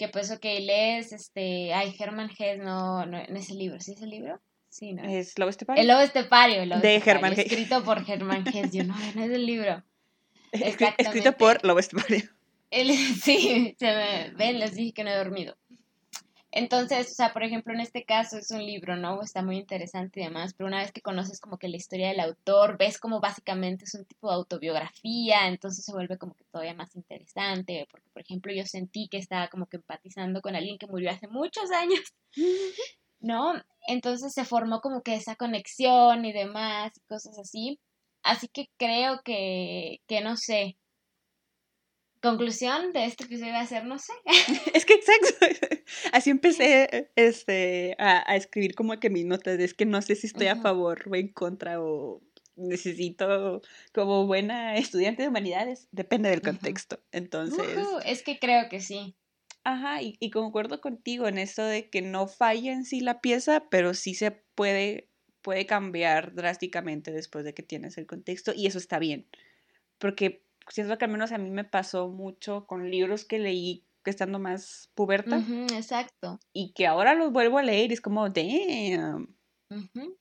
[0.01, 4.01] que pues, ok, lees, este, ay, Herman Hesse, no, no, en ese libro, ¿sí es
[4.01, 4.41] el libro?
[4.67, 5.03] Sí, ¿no?
[5.03, 5.79] ¿Es Lobo Estepario?
[5.79, 7.37] El Lobo Estepario, el Lobo de Hesse.
[7.37, 9.83] Escrito por Herman Hesse, yo no, no es el libro.
[10.97, 12.23] Escrito por Lobo Estepario.
[12.71, 15.55] sí, se me ven, les dije que no he dormido.
[16.53, 19.21] Entonces, o sea, por ejemplo, en este caso es un libro, ¿no?
[19.21, 22.19] Está muy interesante y demás, pero una vez que conoces como que la historia del
[22.19, 26.73] autor, ves como básicamente es un tipo de autobiografía, entonces se vuelve como que todavía
[26.73, 30.87] más interesante, porque, por ejemplo, yo sentí que estaba como que empatizando con alguien que
[30.87, 32.01] murió hace muchos años,
[33.21, 33.53] ¿no?
[33.87, 37.79] Entonces se formó como que esa conexión y demás y cosas así.
[38.23, 40.77] Así que creo que, que no sé,
[42.21, 44.13] Conclusión de este episodio va a ser, no sé.
[44.75, 45.33] es que exacto.
[46.13, 49.59] Así empecé este, a, escribir como que mis notas.
[49.59, 52.21] Es que no sé si estoy a favor o en contra o
[52.55, 53.61] necesito
[53.91, 55.87] como buena estudiante de humanidades.
[55.91, 56.99] Depende del contexto.
[57.11, 57.67] Entonces.
[58.05, 59.15] es que creo que sí.
[59.63, 63.67] Ajá, y, y, concuerdo contigo en esto de que no falla en sí la pieza,
[63.69, 65.07] pero sí se puede,
[65.43, 69.27] puede cambiar drásticamente después de que tienes el contexto y eso está bien.
[69.99, 74.09] Porque siento que al menos a mí me pasó mucho con libros que leí que
[74.09, 75.43] estando más puberta.
[75.73, 76.39] exacto.
[76.53, 79.35] Y que ahora los vuelvo a leer y es como, damn,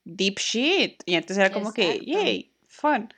[0.05, 1.03] deep shit.
[1.07, 3.09] Y antes era como que, yay, fun.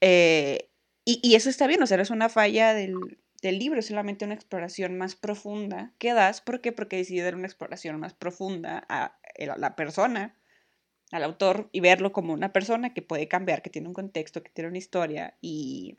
[0.00, 0.68] Eh,
[1.04, 2.94] y, y, eso está bien, o sea, es una falla del,
[3.42, 6.40] del libro, es solamente una exploración más profunda que das.
[6.40, 6.72] ¿Por qué?
[6.72, 10.36] Porque decidí dar una exploración más profunda a la persona,
[11.10, 14.50] al autor, y verlo como una persona que puede cambiar, que tiene un contexto, que
[14.50, 15.98] tiene una historia y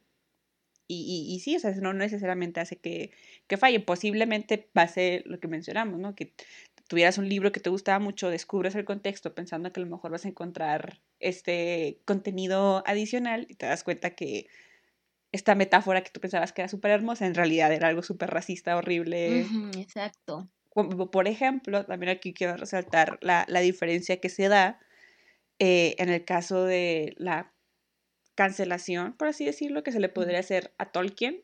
[0.87, 3.11] y, y, sí, o sea, no necesariamente hace que,
[3.47, 3.79] que falle.
[3.79, 6.15] Posiblemente pase lo que mencionamos, ¿no?
[6.15, 6.33] Que
[6.87, 10.11] tuvieras un libro que te gustaba mucho, descubres el contexto pensando que a lo mejor
[10.11, 14.47] vas a encontrar este contenido adicional y te das cuenta que
[15.31, 18.77] esta metáfora que tú pensabas que era súper hermosa en realidad era algo súper racista,
[18.77, 19.47] horrible.
[19.77, 20.49] exacto.
[21.11, 24.79] Por ejemplo, también aquí quiero resaltar la, la diferencia que se da
[25.59, 27.52] eh, en el caso de la
[28.35, 31.43] cancelación, por así decirlo, que se le podría hacer a Tolkien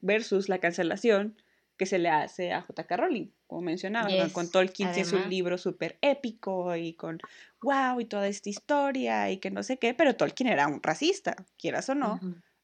[0.00, 1.36] versus la cancelación
[1.76, 2.96] que se le hace a J.K.
[2.96, 7.18] Rowling, como mencionaba, con Tolkien es un libro súper épico y con
[7.62, 11.36] wow y toda esta historia y que no sé qué, pero Tolkien era un racista,
[11.56, 12.20] quieras o no.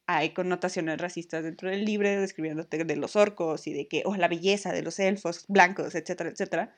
[0.06, 4.28] Hay connotaciones racistas dentro del libro describiéndote de los orcos y de que, oh, la
[4.28, 6.74] belleza de los elfos blancos, etcétera, etcétera.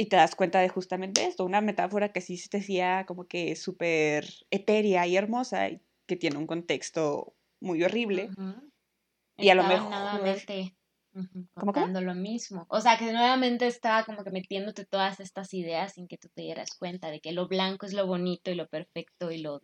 [0.00, 3.56] Y te das cuenta de justamente esto, una metáfora que sí se decía como que
[3.56, 8.30] súper etérea y hermosa, y que tiene un contexto muy horrible.
[9.36, 9.90] Y a lo mejor...
[9.90, 10.74] Nuevamente
[12.00, 12.66] lo mismo.
[12.68, 16.42] O sea, que nuevamente estaba como que metiéndote todas estas ideas sin que tú te
[16.42, 19.60] dieras cuenta de que lo blanco es lo bonito y lo perfecto y lo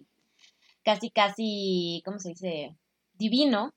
[0.82, 2.76] casi, casi, ¿cómo se dice?
[3.12, 3.72] Divino.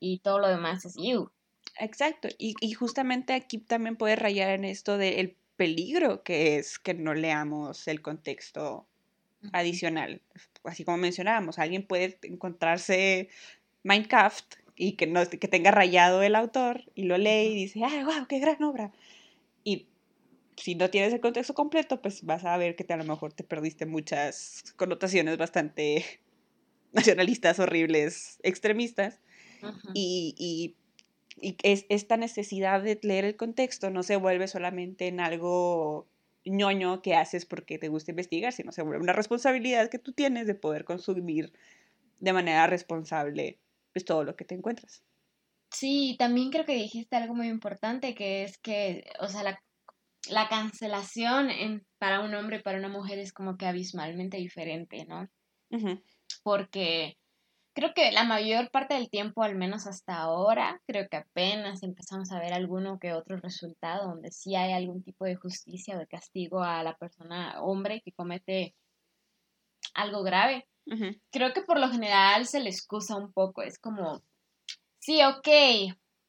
[0.00, 1.30] Y todo lo demás es you.
[1.78, 2.28] Exacto.
[2.36, 7.14] Y, y justamente aquí también puede rayar en esto del peligro que es que no
[7.14, 8.86] leamos el contexto
[9.52, 10.22] adicional.
[10.64, 13.28] Así como mencionábamos, alguien puede encontrarse
[13.82, 18.04] Minecraft y que, no, que tenga rayado el autor y lo lee y dice, ¡ay,
[18.04, 18.92] wow, qué gran obra!
[19.62, 19.88] Y
[20.56, 23.44] si no tienes el contexto completo, pues vas a ver que a lo mejor te
[23.44, 26.04] perdiste muchas connotaciones bastante
[26.92, 29.20] nacionalistas, horribles, extremistas.
[29.94, 30.76] y, y
[31.36, 36.06] y es, esta necesidad de leer el contexto no se vuelve solamente en algo
[36.44, 40.46] ñoño que haces porque te gusta investigar, sino se vuelve una responsabilidad que tú tienes
[40.46, 41.52] de poder consumir
[42.20, 43.58] de manera responsable
[43.92, 45.02] pues, todo lo que te encuentras.
[45.70, 49.58] Sí, también creo que dijiste algo muy importante, que es que, o sea, la,
[50.28, 55.04] la cancelación en, para un hombre y para una mujer es como que abismalmente diferente,
[55.06, 55.28] ¿no?
[56.44, 57.16] Porque
[57.74, 62.30] creo que la mayor parte del tiempo, al menos hasta ahora, creo que apenas empezamos
[62.32, 66.06] a ver alguno que otro resultado donde sí hay algún tipo de justicia o de
[66.06, 68.74] castigo a la persona, hombre, que comete
[69.94, 70.66] algo grave.
[71.30, 74.22] Creo que por lo general se le excusa un poco, es como,
[75.00, 75.48] sí, ok,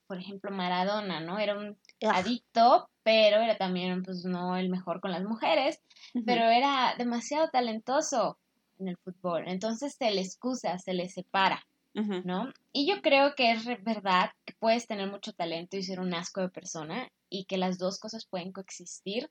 [0.08, 1.40] por ejemplo, Maradona, ¿no?
[1.40, 5.82] Era un adicto, pero era también, pues, no el mejor con las mujeres,
[6.26, 8.40] pero era demasiado talentoso
[8.80, 9.44] en el fútbol.
[9.48, 12.52] Entonces se le excusa, se le separa, ¿no?
[12.74, 16.42] Y yo creo que es verdad que puedes tener mucho talento y ser un asco
[16.42, 19.30] de persona y que las dos cosas pueden coexistir,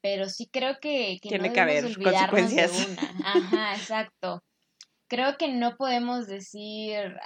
[0.00, 2.86] pero sí creo que, tiene que haber consecuencias.
[2.86, 3.02] De una.
[3.24, 4.42] Ajá, exacto.
[5.08, 7.16] Creo que no podemos decir,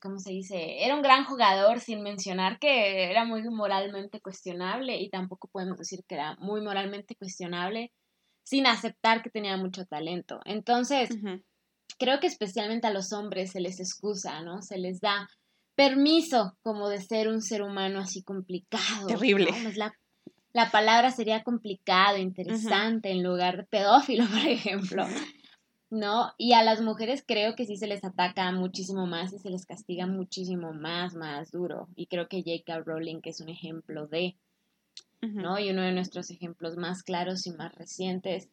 [0.00, 0.82] ¿cómo se dice?
[0.82, 6.00] Era un gran jugador sin mencionar que era muy moralmente cuestionable y tampoco podemos decir
[6.08, 7.92] que era muy moralmente cuestionable
[8.44, 10.40] sin aceptar que tenía mucho talento.
[10.44, 11.10] Entonces,
[11.98, 14.62] creo que especialmente a los hombres se les excusa, ¿no?
[14.62, 15.28] Se les da
[15.74, 19.06] permiso como de ser un ser humano así complicado.
[19.06, 19.50] Terrible.
[19.76, 19.94] La,
[20.52, 25.06] la, palabra sería complicado, interesante, en lugar de pedófilo, por ejemplo.
[25.90, 26.32] ¿No?
[26.38, 29.66] Y a las mujeres creo que sí se les ataca muchísimo más y se les
[29.66, 31.88] castiga muchísimo más, más duro.
[31.96, 32.80] Y creo que J.K.
[32.80, 34.36] Rowling que es un ejemplo de,
[35.22, 35.58] ¿no?
[35.58, 38.48] Y uno de nuestros ejemplos más claros y más recientes.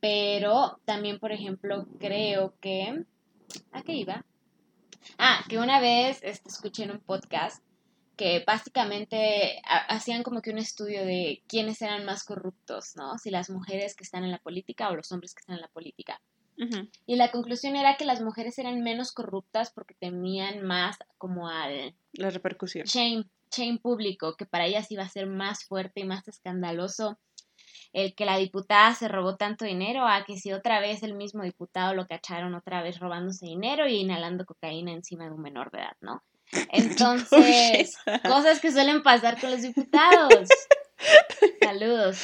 [0.00, 3.04] Pero también, por ejemplo, creo que...
[3.72, 4.24] ¿A qué iba?
[5.18, 7.62] Ah, que una vez este, escuché en un podcast
[8.16, 13.18] que básicamente hacían como que un estudio de quiénes eran más corruptos, ¿no?
[13.18, 15.68] Si las mujeres que están en la política o los hombres que están en la
[15.68, 16.20] política.
[17.04, 21.94] Y la conclusión era que las mujeres eran menos corruptas porque temían más como al...
[22.12, 22.86] La repercusión.
[22.86, 23.24] Shame,
[23.56, 27.18] shame público, que para ellas iba a ser más fuerte y más escandaloso
[27.92, 31.42] el que la diputada se robó tanto dinero a que si otra vez el mismo
[31.44, 35.78] diputado lo cacharon otra vez robándose dinero y inhalando cocaína encima de un menor de
[35.78, 36.22] edad, ¿no?
[36.72, 40.48] Entonces, cosas que suelen pasar con los diputados.
[41.62, 42.18] Saludos.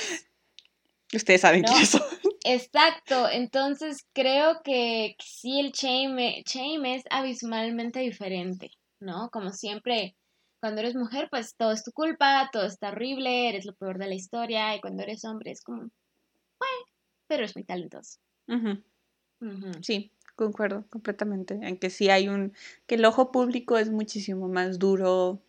[1.14, 2.02] Ustedes saben quiénes son.
[2.44, 9.30] Exacto, entonces creo que sí el shame, shame es abismalmente diferente, ¿no?
[9.30, 10.16] Como siempre,
[10.62, 14.06] cuando eres mujer, pues todo es tu culpa, todo está horrible, eres lo peor de
[14.06, 16.84] la historia, y cuando eres hombre es como, bueno,
[17.26, 18.20] pero es muy talentoso.
[19.80, 21.54] Sí, concuerdo completamente.
[21.54, 22.52] En que sí hay un,
[22.86, 25.42] que el ojo público es muchísimo más duro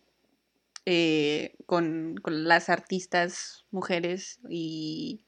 [0.84, 5.20] eh, con, las artistas mujeres y...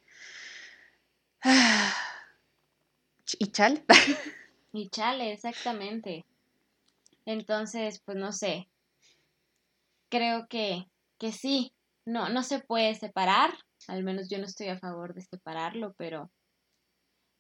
[3.39, 3.85] y chale.
[4.73, 6.25] y chale, exactamente.
[7.25, 8.67] Entonces, pues no sé,
[10.11, 10.87] creo que,
[11.19, 11.73] que sí,
[12.07, 13.51] no, no se puede separar,
[13.89, 16.31] al menos yo no estoy a favor de separarlo, pero,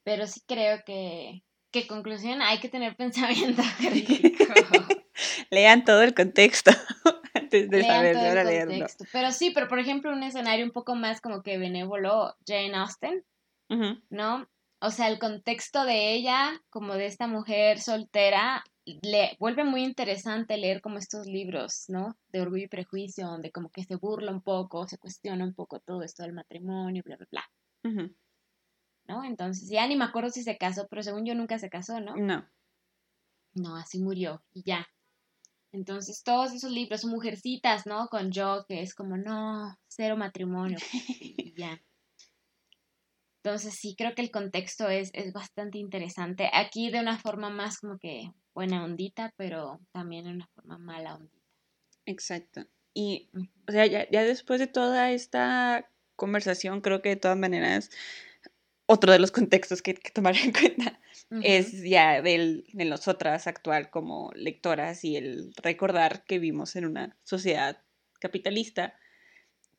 [0.05, 1.43] pero sí creo que,
[1.73, 4.45] que conclusión, hay que tener pensamiento crítico.
[5.51, 6.73] Lean todo el contexto
[7.35, 8.87] antes de saber ahora leerlo.
[9.12, 13.25] Pero sí, pero por ejemplo, un escenario un poco más como que benévolo, Jane Austen,
[14.11, 14.49] ¿no?
[14.81, 20.57] O sea, el contexto de ella, como de esta mujer soltera, le vuelve muy interesante
[20.57, 22.16] leer como estos libros, ¿no?
[22.28, 25.80] De orgullo y prejuicio, donde como que se burla un poco, se cuestiona un poco
[25.80, 27.45] todo esto del matrimonio, bla, bla, bla.
[29.09, 29.24] ¿No?
[29.24, 32.16] Entonces, ya ni me acuerdo si se casó, pero según yo nunca se casó, ¿no?
[32.16, 32.49] No.
[33.55, 34.87] No, así murió y ya.
[35.72, 38.09] Entonces, todos esos libros, mujercitas, ¿no?
[38.09, 41.80] Con yo, que es como, no, cero matrimonio, y ya.
[43.43, 46.51] Entonces, sí, creo que el contexto es, es bastante interesante.
[46.53, 51.15] Aquí de una forma más como que buena ondita, pero también en una forma mala
[51.15, 51.45] ondita.
[52.07, 52.67] Exacto.
[52.95, 53.29] Y,
[53.69, 57.91] o sea, ya, después de toda esta conversación, creo que de todas maneras,
[58.87, 60.99] otro de los contextos que hay que tomar en cuenta
[61.43, 67.15] es ya del, de nosotras actual como lectoras y el recordar que vivimos en una
[67.25, 67.83] sociedad
[68.21, 68.95] capitalista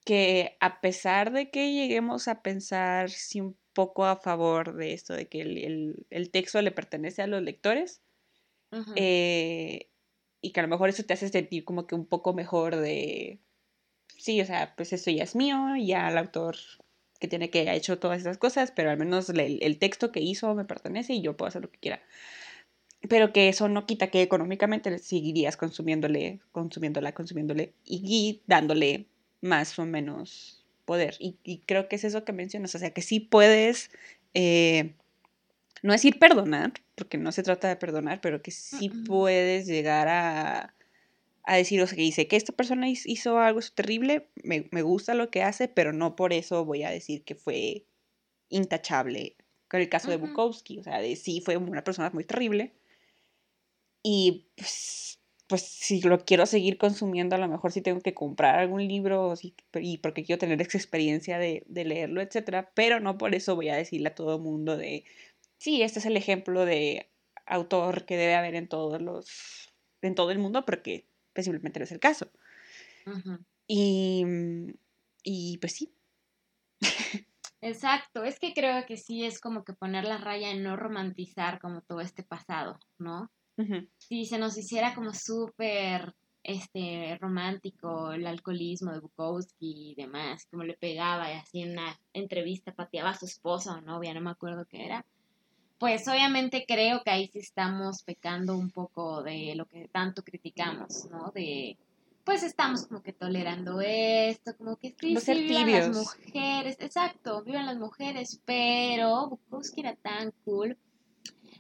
[0.06, 5.16] que a pesar de que lleguemos a pensar si un poco a favor de esto,
[5.16, 8.04] de que el, el texto le pertenece a los lectores,
[8.96, 9.90] eh,
[10.42, 13.40] y que a lo mejor eso te hace sentir como que un poco mejor de,
[14.18, 16.58] sí, o sea, pues eso ya es mío, ya el autor
[17.20, 20.54] que tiene que ha hecho todas esas cosas, pero al menos el, texto que hizo
[20.56, 22.02] me pertenece y yo puedo hacer lo que quiera.
[23.10, 29.08] Pero que eso no quita que económicamente seguirías consumiéndole, consumiéndola, consumiéndole y, dándole
[29.42, 31.16] más o menos poder.
[31.20, 33.92] Y, creo que es eso que mencionas, o sea, que sí puedes
[34.34, 34.94] eh,
[35.84, 40.08] no es ir perdonar, porque no se trata de perdonar, pero que sí puedes llegar
[40.08, 40.74] a,
[41.48, 45.32] a decir, o sea, que dice que esta persona hizo algo terrible, me, gusta lo
[45.32, 47.86] que hace, pero no por eso voy a decir que fue
[48.50, 49.38] intachable.
[49.70, 52.74] Con el caso de Bukowski, o sea, de sí fue una persona muy terrible.
[54.04, 58.60] Y pues, pues, si lo quiero seguir consumiendo, a lo mejor sí tengo que comprar
[58.60, 59.34] algún libro
[59.74, 63.70] y porque quiero tener esa experiencia de, de leerlo, etcétera, pero no por eso voy
[63.70, 65.06] a decirle a todo el mundo de
[65.58, 67.10] sí, este es el ejemplo de
[67.46, 71.06] autor que debe haber en todos los, en todo el mundo, porque
[71.36, 72.30] simplemente no es el caso.
[73.68, 74.26] y,
[75.24, 75.94] y pues sí.
[77.62, 81.60] Exacto, es que creo que sí es como que poner la raya en no romantizar
[81.60, 83.32] como todo este pasado, ¿no?
[83.98, 90.64] Si se nos hiciera como súper este romántico el alcoholismo de Bukowski y demás, como
[90.64, 94.30] le pegaba y así en una entrevista pateaba a su esposa o novia, no me
[94.30, 95.06] acuerdo qué era,
[95.78, 101.08] pues obviamente creo que ahí sí estamos pecando un poco de lo que tanto criticamos,
[101.12, 101.32] ¿no?
[101.32, 101.78] De,
[102.24, 107.66] pues estamos como que tolerando esto, como que sí, sí viven las mujeres, exacto, viven
[107.66, 110.78] las mujeres, pero Bukowski era tan cool.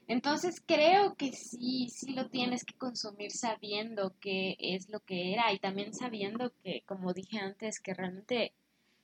[0.07, 5.53] Entonces creo que sí, sí lo tienes que consumir sabiendo qué es lo que era
[5.53, 8.53] y también sabiendo que, como dije antes, que realmente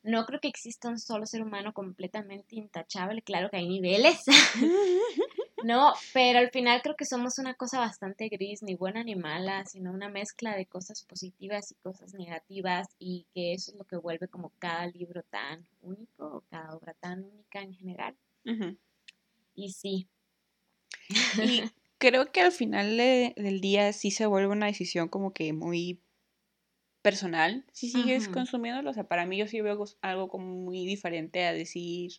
[0.04, 3.22] no creo que exista un solo ser humano completamente intachable.
[3.22, 4.20] Claro que hay niveles,
[5.64, 5.94] ¿no?
[6.14, 9.92] Pero al final creo que somos una cosa bastante gris, ni buena ni mala, sino
[9.92, 14.28] una mezcla de cosas positivas y cosas negativas y que eso es lo que vuelve
[14.28, 18.16] como cada libro tan único o cada obra tan única en general.
[19.56, 20.08] Y sí.
[21.42, 21.64] Y
[21.98, 26.03] creo que al final del día sí se vuelve una decisión como que muy
[27.04, 28.90] personal si sigues consumiéndolo.
[28.90, 32.14] O sea, para mí yo sí veo algo como muy diferente a decir,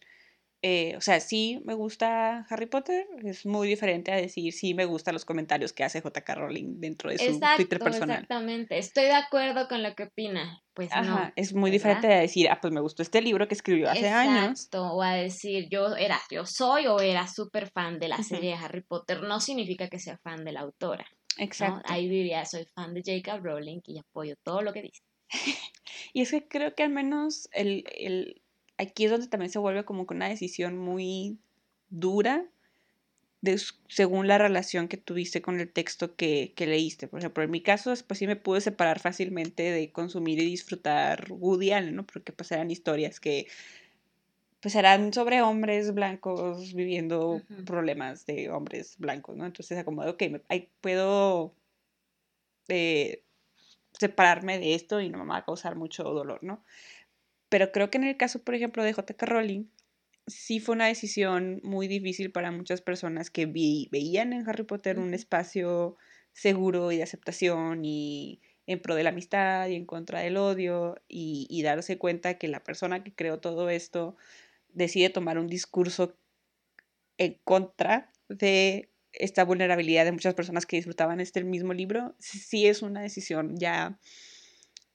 [0.62, 4.85] eh, o sea, sí me gusta Harry Potter, es muy diferente a decir sí me
[4.85, 6.35] gustan los comentarios que hace J.K.
[6.35, 8.20] Rowling dentro de su Twitter personal.
[8.22, 10.62] Exactamente, estoy de acuerdo con lo que opina.
[10.74, 13.91] Pues Ajá, es muy diferente a decir, ah, pues me gustó este libro que escribió
[13.91, 14.68] hace años.
[14.72, 18.57] O a decir, yo era, yo soy o era súper fan de la serie de
[18.57, 21.07] Harry Potter, no significa que sea fan de la autora.
[21.39, 21.82] Exacto.
[21.87, 23.39] Ahí diría, soy fan de J.K.
[23.39, 25.03] Rowling y apoyo todo lo que dice.
[26.12, 28.43] y es que creo que al menos el, el
[28.78, 31.39] aquí es donde también se vuelve como que una decisión muy
[31.91, 32.47] dura
[33.41, 37.09] de, según la relación que tuviste con el texto que, que, leíste.
[37.09, 41.26] Por ejemplo, en mi caso, pues sí me pude separar fácilmente de consumir y disfrutar
[41.30, 42.07] Woody Allen, ¿no?
[42.07, 43.47] Porque pues eran historias que
[44.64, 49.44] pues eran sobre hombres blancos viviendo problemas de hombres blancos, ¿no?
[49.44, 50.40] Entonces, como, ok, me,
[50.80, 51.54] puedo
[52.68, 53.22] eh,
[53.92, 56.64] separarme de esto y no me va a causar mucho dolor, ¿no?
[57.50, 59.26] Pero creo que en el caso, por ejemplo, de J.K.
[59.26, 59.66] Rowling,
[60.26, 65.12] sí fue una decisión muy difícil para muchas personas que veían en Harry Potter un
[65.12, 65.98] espacio
[66.32, 70.96] seguro y de aceptación y en pro de la amistad y en contra del odio
[71.06, 74.16] y, darse cuenta que la persona que creó todo esto
[74.74, 76.16] decide tomar un discurso
[77.16, 82.82] en contra de esta vulnerabilidad de muchas personas que disfrutaban este mismo libro, sí es
[82.82, 83.98] una decisión ya,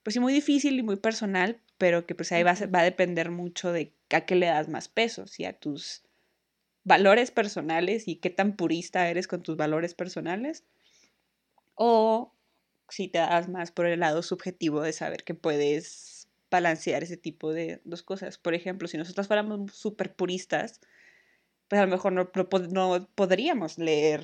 [0.03, 3.32] pues sí, muy difícil y muy personal, pero que pues ahí va, va a depender
[3.32, 6.03] mucho de a qué le das más peso, si a tus
[6.84, 10.65] valores personales y qué tan purista eres con tus valores personales,
[11.75, 12.36] o
[12.89, 16.18] si te das más por el lado subjetivo de saber que puedes
[16.52, 18.38] balancear ese tipo de dos cosas.
[18.38, 20.82] Por ejemplo, si nosotros fuéramos súper puristas,
[21.68, 22.30] pues a lo mejor no,
[22.72, 24.24] no, podríamos leer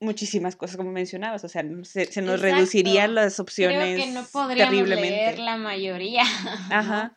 [0.00, 4.88] muchísimas cosas como mencionabas, o sea, se, nos reducirían las opciones Creo que no podríamos
[4.88, 6.22] leer la mayoría.
[6.70, 7.16] Ajá.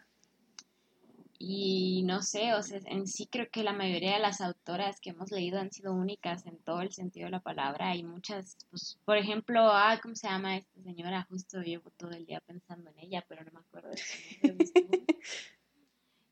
[1.43, 5.09] Y no sé, o sea, en sí creo que la mayoría de las autoras que
[5.09, 7.89] hemos leído han sido únicas en todo el sentido de la palabra.
[7.89, 11.25] Hay muchas, pues, por ejemplo, ah, ¿cómo se llama esta señora?
[11.31, 13.97] Justo llevo todo el día pensando en ella, pero no me acuerdo de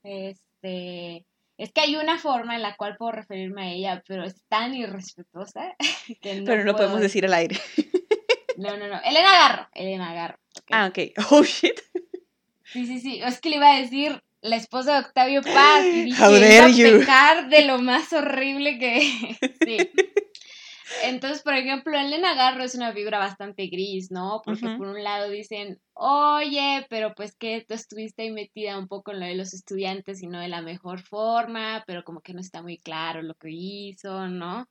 [0.04, 1.26] este,
[1.58, 4.74] es que hay una forma en la cual puedo referirme a ella, pero es tan
[4.74, 5.74] irrespetuosa
[6.22, 7.58] que no Pero no podemos decir al aire.
[8.56, 9.00] No, no, no.
[9.02, 9.68] Elena Garro.
[9.72, 10.38] Elena Garro.
[10.70, 10.98] Ah, ok.
[11.30, 11.80] Oh, shit.
[12.64, 13.22] Sí, sí, sí.
[13.22, 16.34] Es que le iba a decir la esposa de Octavio Paz y dije, How
[17.06, 19.00] dare de lo más horrible que...
[19.64, 19.90] sí.
[21.04, 24.42] Entonces, por ejemplo, Elena Garro es una figura bastante gris, ¿no?
[24.44, 29.12] Porque por un lado dicen, oye, pero pues que tú estuviste ahí metida un poco
[29.12, 32.40] en lo de los estudiantes y no de la mejor forma, pero como que no
[32.40, 34.66] está muy claro lo que hizo, ¿no?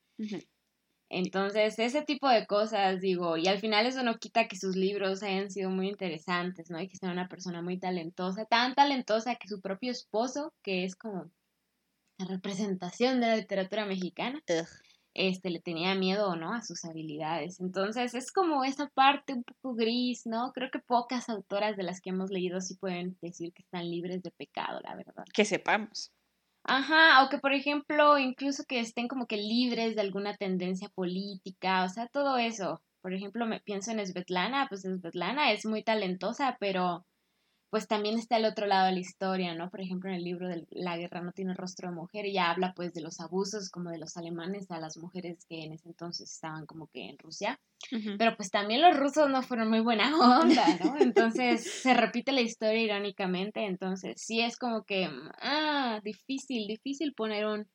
[1.09, 5.23] Entonces, ese tipo de cosas, digo, y al final eso no quita que sus libros
[5.23, 6.79] hayan sido muy interesantes, ¿no?
[6.79, 10.95] Y que sea una persona muy talentosa, tan talentosa que su propio esposo, que es
[10.95, 11.31] como
[12.19, 14.39] la representación de la literatura mexicana,
[15.15, 16.53] este, le tenía miedo, ¿no?
[16.53, 17.59] A sus habilidades.
[17.59, 20.51] Entonces, es como esa parte un poco gris, ¿no?
[20.53, 24.21] Creo que pocas autoras de las que hemos leído sí pueden decir que están libres
[24.21, 25.25] de pecado, la verdad.
[25.33, 26.11] Que sepamos.
[26.63, 31.83] Ajá, o que por ejemplo, incluso que estén como que libres de alguna tendencia política,
[31.83, 32.81] o sea, todo eso.
[33.01, 37.05] Por ejemplo, me pienso en Svetlana, pues Svetlana es muy talentosa, pero
[37.69, 39.69] pues también está el otro lado de la historia, ¿no?
[39.69, 42.73] Por ejemplo, en el libro de La guerra no tiene rostro de mujer, ella habla
[42.75, 46.31] pues de los abusos como de los alemanes a las mujeres que en ese entonces
[46.31, 47.59] estaban como que en Rusia,
[48.17, 50.97] pero pues también los rusos no fueron muy buena onda, ¿no?
[50.99, 55.09] Entonces se repite la historia irónicamente, entonces sí es como que,
[55.41, 57.67] ah, difícil, difícil poner un,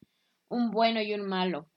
[0.49, 1.69] un bueno y un malo,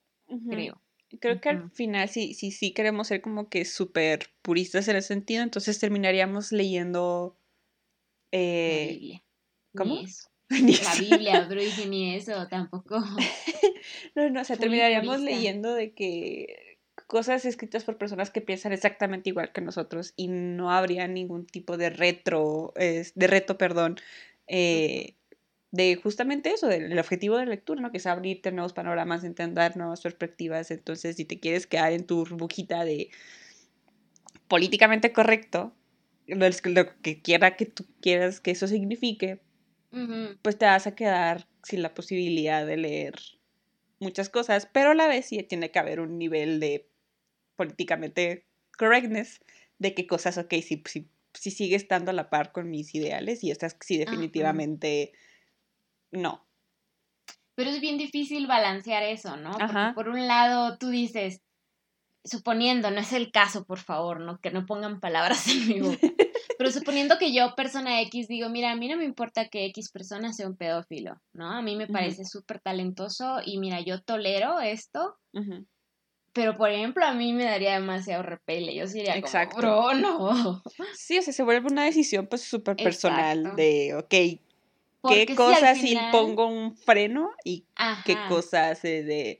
[0.49, 0.81] creo.
[1.21, 5.07] Creo que al final, si sí, sí, queremos ser como que súper puristas en ese
[5.07, 7.37] sentido, entonces terminaríamos leyendo
[8.31, 9.21] eh,
[9.75, 10.01] ¿Cómo?
[10.49, 12.99] la Biblia, pero dije ni eso, tampoco.
[14.15, 19.29] no, no, o sea, terminaríamos leyendo de que cosas escritas por personas que piensan exactamente
[19.29, 23.97] igual que nosotros y no habría ningún tipo de retro, de reto, perdón,
[24.47, 25.15] eh,
[25.71, 27.91] de justamente eso, del objetivo de la lectura, ¿no?
[27.91, 30.71] Que es abrirte nuevos panoramas, entender nuevas perspectivas.
[30.71, 33.09] Entonces, si te quieres quedar en tu burbujita de
[34.47, 35.73] políticamente correcto,
[36.27, 39.41] lo, que quiera que tú quieras que eso signifique,
[40.41, 43.15] pues te vas a quedar sin la posibilidad de leer
[43.99, 46.87] muchas cosas, pero a la vez sí tiene que haber un nivel de
[47.55, 48.45] políticamente
[48.77, 49.39] correctness
[49.79, 53.43] de qué cosas, ok, si, si, si sigue estando a la par con mis ideales
[53.43, 55.13] y estas sí definitivamente
[56.11, 56.45] no.
[57.55, 59.57] Pero es bien difícil balancear eso, ¿no?
[59.95, 61.41] Por un lado tú dices,
[62.23, 64.39] suponiendo, no es el caso, por favor, ¿no?
[64.39, 65.97] Que no pongan palabras en mi boca.
[66.57, 69.91] Pero suponiendo que yo, persona X, digo, mira, a mí no me importa que X
[69.91, 71.51] persona sea un pedófilo, ¿no?
[71.51, 75.17] A mí me parece súper talentoso y mira, yo tolero esto.
[76.33, 78.75] Pero, por ejemplo, a mí me daría demasiado repele.
[78.75, 79.57] Yo sería Exacto.
[79.57, 80.63] como, no.
[80.95, 84.09] Sí, o sea, se vuelve una decisión pues súper personal de, ok,
[85.09, 87.65] ¿qué cosas si, pongo un freno y
[88.03, 89.39] qué cosas de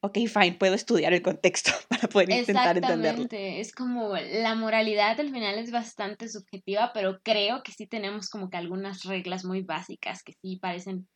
[0.00, 3.26] ok, fine, puedo estudiar el contexto para poder intentar entenderlo.
[3.30, 8.50] Es como la moralidad al final es bastante subjetiva, pero creo que sí tenemos como
[8.50, 11.08] que algunas reglas muy básicas que sí parecen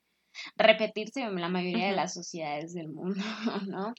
[0.56, 3.22] repetirse en la mayoría de las sociedades del mundo,
[3.68, 3.94] ¿no?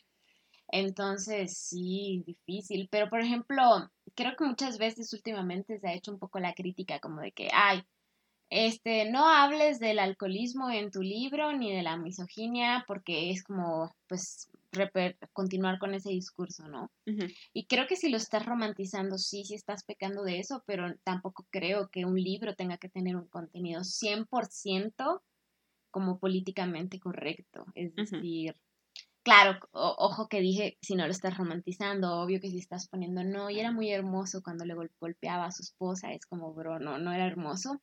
[0.70, 2.88] Entonces, sí, difícil.
[2.90, 3.62] Pero, por ejemplo,
[4.16, 7.50] creo que muchas veces últimamente se ha hecho un poco la crítica como de que,
[7.54, 7.84] ay,
[8.56, 13.96] este, no hables del alcoholismo en tu libro ni de la misoginia porque es como,
[14.08, 14.48] pues,
[15.34, 16.92] continuar con ese discurso, ¿no?
[17.52, 21.48] Y creo que si lo estás romantizando, sí, sí estás pecando de eso, pero tampoco
[21.50, 25.22] creo que un libro tenga que tener un contenido 100%
[25.90, 27.66] como políticamente correcto.
[27.74, 28.56] Es decir,
[29.24, 33.50] claro, ojo que dije, si no lo estás romantizando, obvio que si estás poniendo, no,
[33.50, 37.12] y era muy hermoso cuando le golpeaba a su esposa, es como, bro, no, no
[37.14, 37.82] era hermoso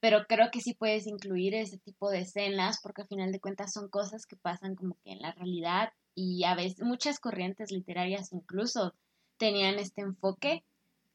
[0.00, 3.72] pero creo que sí puedes incluir ese tipo de escenas porque al final de cuentas
[3.72, 8.32] son cosas que pasan como que en la realidad y a veces muchas corrientes literarias
[8.32, 8.94] incluso
[9.38, 10.64] tenían este enfoque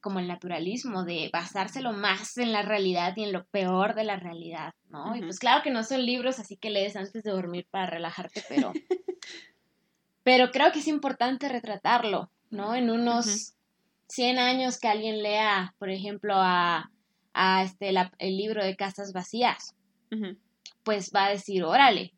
[0.01, 4.15] como el naturalismo, de basárselo más en la realidad y en lo peor de la
[4.15, 5.15] realidad, ¿no?
[5.15, 8.43] Y pues claro que no son libros así que lees antes de dormir para relajarte,
[8.49, 8.73] pero,
[10.23, 12.75] pero creo que es importante retratarlo, ¿no?
[12.75, 13.53] En unos
[14.07, 16.90] 100 años que alguien lea, por ejemplo, a
[17.33, 19.75] a este, el libro de Casas Vacías,
[20.83, 22.13] pues va a decir, órale,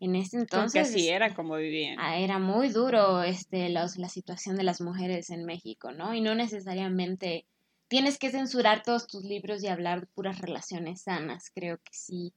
[0.00, 0.88] en ese entonces...
[0.88, 1.98] así era como vivían.
[1.98, 6.14] Ah, era muy duro este, los, la situación de las mujeres en México, ¿no?
[6.14, 7.44] Y no necesariamente
[7.88, 12.32] tienes que censurar todos tus libros y hablar de puras relaciones sanas, creo que sí.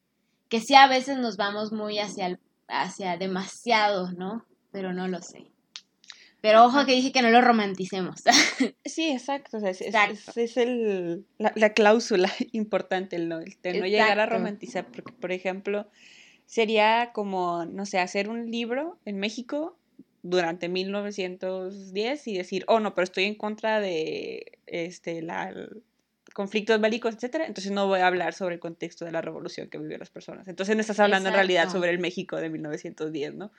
[0.50, 4.46] Que sí a veces nos vamos muy hacia, hacia demasiado, ¿no?
[4.72, 5.53] Pero no lo sé.
[6.44, 8.22] Pero ojo que dije que no lo romanticemos.
[8.84, 9.60] Sí, exacto.
[9.66, 14.86] es, es, el, la, cláusula importante, el no, el no llegar a romantizar.
[14.86, 15.88] Porque, por ejemplo,
[16.46, 19.78] sería como, no sé, hacer un libro en México
[20.22, 25.54] durante 1910 y decir, oh, no, pero estoy en contra de este, la,
[26.34, 29.78] conflictos bélicos, etcétera, entonces no voy a hablar sobre el contexto de la revolución que
[29.78, 30.50] vivieron las personas.
[30.50, 33.54] Entonces no estás hablando en realidad sobre el México de 1910, ¿no?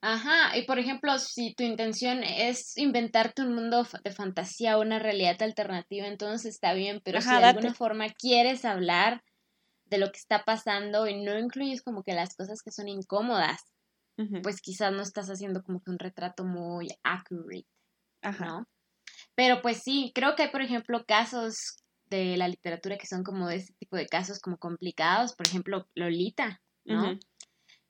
[0.00, 5.00] Ajá, y por ejemplo, si tu intención es inventarte un mundo de fantasía o una
[5.00, 9.24] realidad alternativa, entonces está bien, pero si de alguna forma quieres hablar
[9.86, 13.60] de lo que está pasando y no incluyes como que las cosas que son incómodas,
[14.42, 17.66] pues quizás no estás haciendo como que un retrato muy accurate,
[18.22, 18.46] Ajá.
[18.46, 18.68] ¿no?
[19.34, 21.54] Pero pues sí, creo que hay, por ejemplo, casos
[22.06, 25.88] de la literatura que son como de ese tipo de casos como complicados, por ejemplo,
[25.94, 27.18] Lolita, ¿no?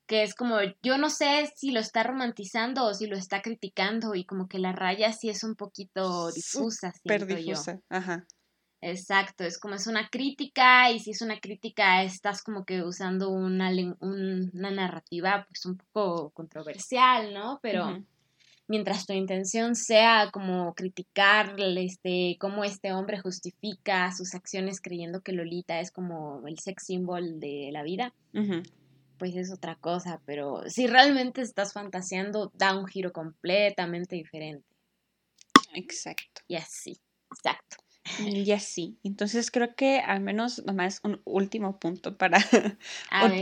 [0.09, 4.15] Que es como, yo no sé si lo está romantizando o si lo está criticando
[4.15, 6.93] y como que la raya sí es un poquito difusa.
[6.93, 8.27] Súper difusa, ajá.
[8.81, 13.29] Exacto, es como es una crítica y si es una crítica estás como que usando
[13.29, 17.59] una, una narrativa pues un poco controversial, ¿no?
[17.61, 18.03] Pero
[18.69, 25.33] mientras tu intención sea como criticar este, cómo este hombre justifica sus acciones creyendo que
[25.33, 28.15] Lolita es como el sex symbol de la vida,
[29.19, 34.67] pues es otra cosa, pero si realmente estás fantaseando, da un giro completamente diferente.
[35.75, 36.43] Exacto.
[36.47, 36.99] Y así,
[37.31, 37.77] exacto.
[38.21, 38.99] Y así.
[39.05, 42.39] Entonces creo que al menos nomás un último punto para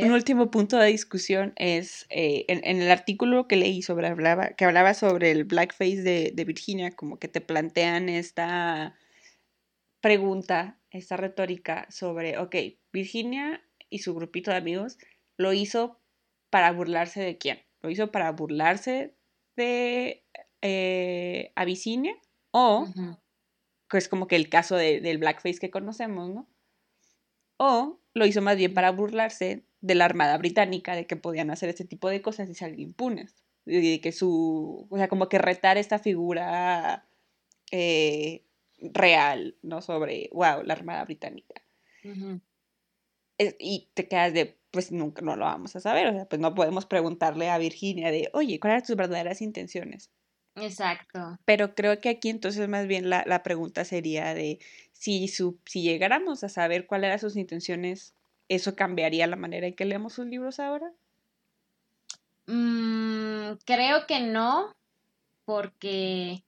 [0.03, 4.65] un, último punto de discusión es eh, en, el artículo que leí sobre hablaba, que
[4.65, 8.97] hablaba sobre el blackface de, de Virginia, como que te plantean esta
[10.01, 12.57] pregunta, esta retórica sobre, ok,
[12.93, 14.99] Virginia y su grupito de amigos
[15.37, 16.01] lo hizo
[16.51, 17.63] para burlarse de quién?
[17.81, 19.15] Lo hizo para burlarse
[19.57, 20.25] de
[20.63, 22.15] eh, Abisinia
[22.51, 22.87] o,
[23.89, 26.49] que es como que el caso del blackface que conocemos, ¿no?
[27.59, 31.69] O lo hizo más bien para burlarse de la Armada Británica, de que podían hacer
[31.69, 33.45] este tipo de cosas y salir impunes.
[33.67, 37.07] Y de que su, o sea, como que retar esta figura
[37.71, 38.45] eh,
[38.79, 39.83] real, ¿no?
[39.83, 41.63] Sobre, wow, la Armada Británica.
[43.59, 46.09] y te quedas de, pues nunca no lo vamos a saber.
[46.09, 50.11] O sea, pues no podemos preguntarle a Virginia de, oye, ¿cuáles eran tus verdaderas intenciones?
[50.55, 51.39] Exacto.
[51.47, 54.59] Pero creo que aquí entonces más bien la, pregunta sería de
[54.93, 58.13] si, su, si llegáramos a saber cuáles eran sus intenciones,
[58.51, 60.93] ¿eso cambiaría la manera en que leemos sus libros ahora?
[62.47, 64.77] Mm, creo que no,
[65.47, 66.43] porque...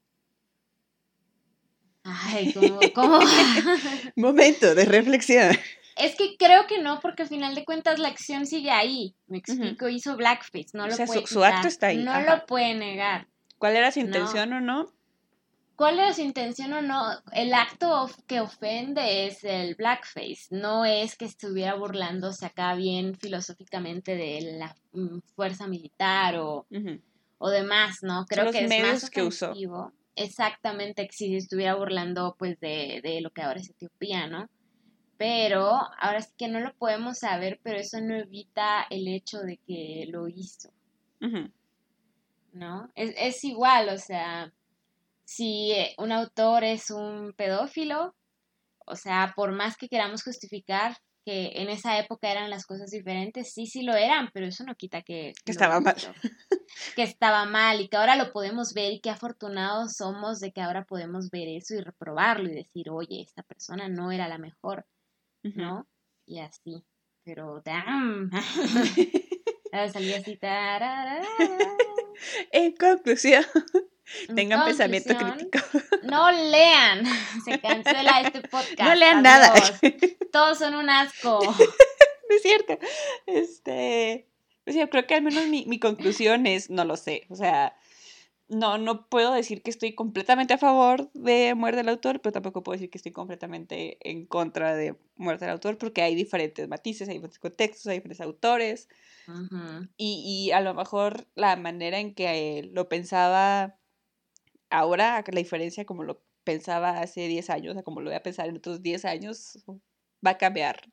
[2.05, 2.79] Ay, ¿cómo?
[2.95, 3.21] cómo?
[4.17, 5.57] Momento de reflexión.
[5.99, 9.15] Es que creo que no, porque al final de cuentas la acción sigue ahí.
[9.27, 12.03] Me explico, hizo blackface, no lo puede su, acto está ahí.
[12.03, 13.27] No lo puede negar.
[13.59, 14.93] ¿Cuál era su intención o no?
[15.79, 17.05] ¿Cuál era su intención o no?
[17.33, 24.17] El acto que ofende es el blackface, no es que estuviera burlándose acá bien filosóficamente
[24.17, 26.67] de la mm, fuerza militar o,
[27.39, 28.27] o demás, ¿no?
[28.27, 29.55] Creo que es más que usó.
[30.17, 34.49] Exactamente, que si estuviera burlando pues de, de lo que ahora es Etiopía, ¿no?
[35.19, 39.59] Pero ahora sí que no lo podemos saber, pero eso no evita el hecho de
[39.59, 40.71] que lo hizo.
[42.53, 42.91] ¿No?
[42.95, 44.53] Es, es igual, o sea,
[45.25, 48.15] si eh, un autor es un pedófilo,
[48.87, 53.53] o sea, por más que queramos justificar que en esa época eran las cosas diferentes,
[53.53, 55.35] sí, sí lo eran, pero eso no quita que...
[55.45, 55.97] Que estaba mal.
[56.97, 60.63] Que estaba mal y que ahora lo podemos ver y qué afortunados somos de que
[60.63, 64.87] ahora podemos ver eso y reprobarlo y decir, oye, esta persona no era la mejor.
[65.57, 65.89] ¿No?
[66.27, 66.85] Y así.
[67.25, 68.31] Pero, damn.
[69.93, 70.39] Salí así.
[72.53, 73.45] En conclusión,
[74.35, 75.59] tengan pensamiento crítico.
[76.03, 77.05] No lean.
[77.45, 78.81] Se cancela este podcast.
[78.81, 79.53] No lean nada.
[80.33, 81.41] Todos son un asco.
[81.43, 82.79] no es cierto.
[83.27, 84.27] Este.
[84.65, 87.27] Pues yo creo que al menos mi, mi conclusión es, no lo sé.
[87.31, 87.77] O sea,
[88.49, 92.63] no, no puedo decir que estoy completamente a favor de muerte del autor, pero tampoco
[92.63, 97.09] puedo decir que estoy completamente en contra de muerte del autor, porque hay diferentes matices,
[97.09, 98.89] hay diferentes contextos, hay diferentes autores.
[99.99, 103.77] y, y, a lo mejor la manera en que lo pensaba
[104.71, 108.49] ahora, la diferencia como lo pensaba hace 10 años, o como lo voy a pensar
[108.49, 109.63] en otros 10 años,
[110.27, 110.89] va a cambiar,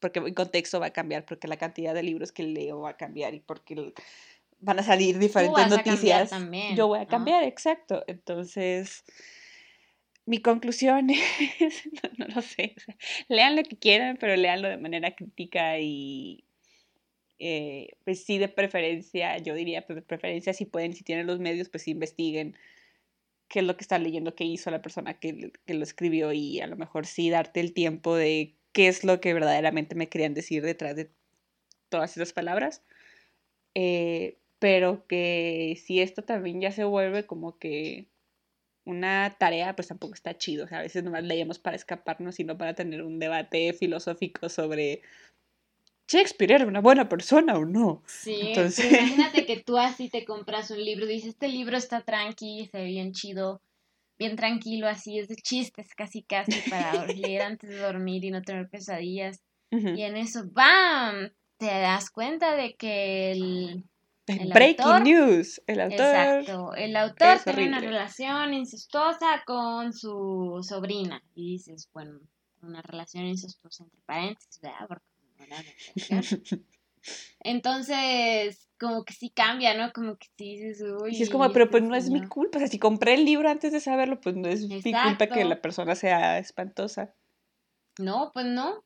[0.00, 2.96] porque el contexto va a cambiar, porque la cantidad de libros que leo va a
[2.96, 3.74] cambiar y porque...
[3.74, 3.94] El,
[4.60, 6.30] van a salir diferentes noticias.
[6.74, 8.04] Yo voy a cambiar, exacto.
[8.06, 9.04] Entonces,
[10.26, 11.10] mi conclusión
[11.60, 11.88] es,
[12.18, 12.74] no, lo sé,
[13.28, 16.44] lean lo que quieran, pero leanlo de manera crítica y,
[17.38, 21.40] eh, pues sí, de preferencia, yo diría, pues, de preferencia, si pueden, si tienen los
[21.40, 22.56] medios, pues investiguen
[23.48, 26.60] qué es lo que están leyendo, qué hizo la persona que, que, lo escribió y
[26.60, 30.34] a lo mejor sí darte el tiempo de qué es lo que verdaderamente me querían
[30.34, 31.10] decir detrás de
[31.88, 32.82] todas esas palabras.
[33.74, 38.08] Eh, pero que si esto también ya se vuelve como que
[38.86, 40.64] una tarea, pues tampoco está chido.
[40.64, 45.02] O sea, a veces nomás leemos para escaparnos, sino para tener un debate filosófico sobre
[46.08, 48.02] Shakespeare era una buena persona o no.
[48.06, 48.90] Sí, Entonces...
[48.90, 52.86] imagínate que tú así te compras un libro, dices, este libro está tranqui, se ve
[52.86, 53.60] bien chido,
[54.18, 58.40] bien tranquilo, así es de chistes, casi casi para leer antes de dormir y no
[58.40, 59.42] tener pesadillas.
[59.70, 61.32] Y en eso, ¡bam!
[61.58, 63.84] Te das cuenta de que el
[64.26, 65.62] Breaking news.
[65.66, 66.00] El autor.
[66.00, 66.74] Exacto.
[66.74, 71.22] El autor tiene una relación incestuosa con su sobrina.
[71.34, 72.20] Y dices, bueno,
[72.62, 74.88] una relación incestuosa entre paréntesis, ¿verdad?
[74.88, 75.04] Porque
[77.40, 79.92] Entonces, como que sí cambia, ¿no?
[79.92, 81.14] Como que sí dices, uy.
[81.14, 82.58] Sí, es como, pero pues no es mi culpa.
[82.58, 85.44] O sea, si compré el libro antes de saberlo, pues no es mi culpa que
[85.44, 87.14] la persona sea espantosa.
[87.98, 88.84] No, pues no.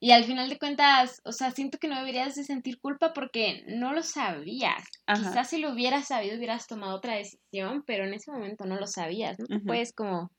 [0.00, 3.64] Y al final de cuentas, o sea, siento que no deberías de sentir culpa porque
[3.66, 4.84] no lo sabías.
[5.06, 8.86] Quizás si lo hubieras sabido hubieras tomado otra decisión, pero en ese momento no lo
[8.86, 9.38] sabías.
[9.40, 10.30] No te puedes como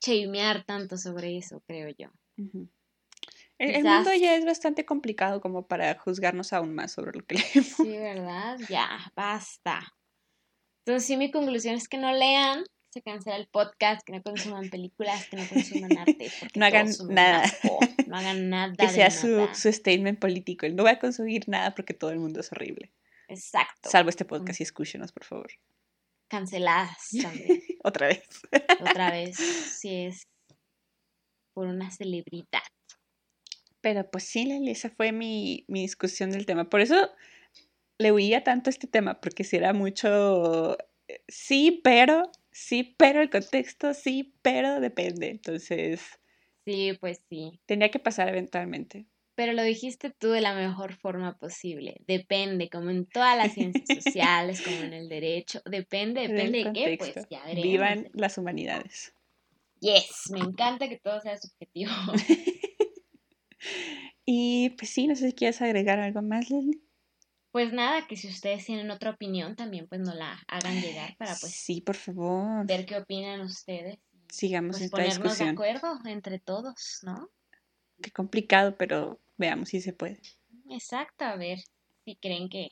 [0.00, 2.08] chamear tanto sobre eso, creo yo.
[3.58, 7.76] el, mundo ya es bastante complicado como para juzgarnos aún más sobre lo que leemos.
[7.76, 8.58] Sí, ¿verdad?
[8.68, 9.80] Ya, basta.
[10.84, 14.70] Entonces sí, mi conclusión es que no lean, se cancela el podcast, que no consuman
[14.70, 16.30] películas, que no consuman arte.
[16.54, 17.44] No hagan nada.
[18.06, 18.74] No hagan nada.
[18.76, 20.66] que sea su, su, statement político.
[20.66, 22.90] El no voy a consumir nada porque todo el mundo es horrible.
[23.28, 23.90] Exacto.
[23.90, 25.50] Salvo este podcast y escúchenos, por favor.
[26.28, 27.62] Canceladas también.
[27.84, 28.28] Otra vez.
[28.80, 29.36] Otra vez.
[29.36, 30.22] Si es
[31.54, 32.62] por una celebridad.
[33.80, 36.68] Pero pues sí, Lali, esa fue mi, mi discusión del tema.
[36.68, 37.10] Por eso
[37.98, 40.76] le huía tanto este tema, porque si era mucho
[41.08, 45.28] eh, sí, pero sí, pero el contexto, sí, pero depende.
[45.28, 46.00] Entonces.
[46.64, 47.60] Sí, pues sí.
[47.66, 49.06] Tenía que pasar eventualmente.
[49.34, 52.00] Pero lo dijiste tú de la mejor forma posible.
[52.08, 55.62] Depende, como en todas las ciencias sociales, como en el derecho.
[55.64, 57.62] Depende, depende de qué, pues ya veremos.
[57.62, 59.14] Vivan las humanidades.
[59.78, 61.92] Yes, me encanta que todo sea subjetivo.
[64.26, 66.82] y pues sí, no sé si quieres agregar algo más, Lili.
[67.50, 71.34] Pues nada, que si ustedes tienen otra opinión también pues nos la hagan llegar para
[71.34, 72.66] pues sí, por favor.
[72.66, 73.98] ver qué opinan ustedes.
[74.28, 77.30] Sigamos pues, esta ponernos de acuerdo entre todos, ¿no?
[78.02, 80.20] Qué complicado, pero veamos si se puede.
[80.70, 81.58] Exacto, a ver
[82.04, 82.68] si creen que,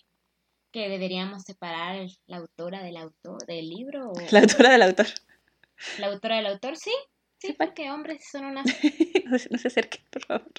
[0.70, 4.10] que deberíamos separar la autora del autor del libro.
[4.10, 4.14] O...
[4.30, 5.06] La autora del autor.
[5.98, 6.92] La autora del autor, sí.
[7.38, 8.66] Sí, porque hombres son unas...
[9.24, 10.52] no, se acerquen, por favor.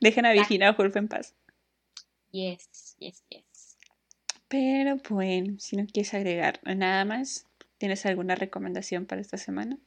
[0.00, 1.34] Dejen a Virginia Woolf en paz.
[2.30, 3.51] Yes, yes, yes.
[4.52, 7.46] Pero bueno, si no quieres agregar nada más,
[7.78, 9.78] ¿tienes alguna recomendación para esta semana?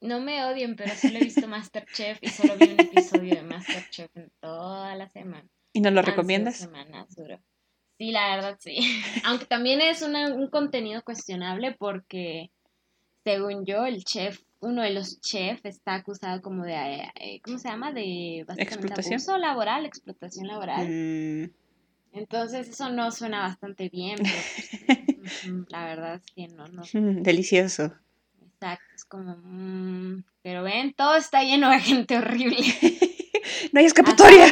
[0.00, 4.16] No me odien, pero solo he visto Masterchef y solo vi un episodio de Masterchef
[4.16, 5.48] en toda la semana.
[5.72, 6.58] ¿Y nos lo recomiendas?
[6.58, 7.40] Semanas duro.
[7.98, 8.78] Sí, la verdad sí.
[9.24, 12.52] Aunque también es un contenido cuestionable porque,
[13.24, 17.68] según yo, el chef, uno de los chefs está acusado como de, eh, ¿cómo se
[17.68, 17.90] llama?
[17.90, 19.14] De explotación.
[19.14, 20.86] abuso laboral, explotación laboral.
[20.88, 21.50] Mm.
[22.12, 26.82] Entonces eso no suena bastante bien, pero la verdad es que no, no.
[27.22, 27.94] Delicioso.
[28.42, 32.56] Exacto, es como, mm, pero ven, todo está lleno de gente horrible.
[33.72, 34.46] no hay escapatoria.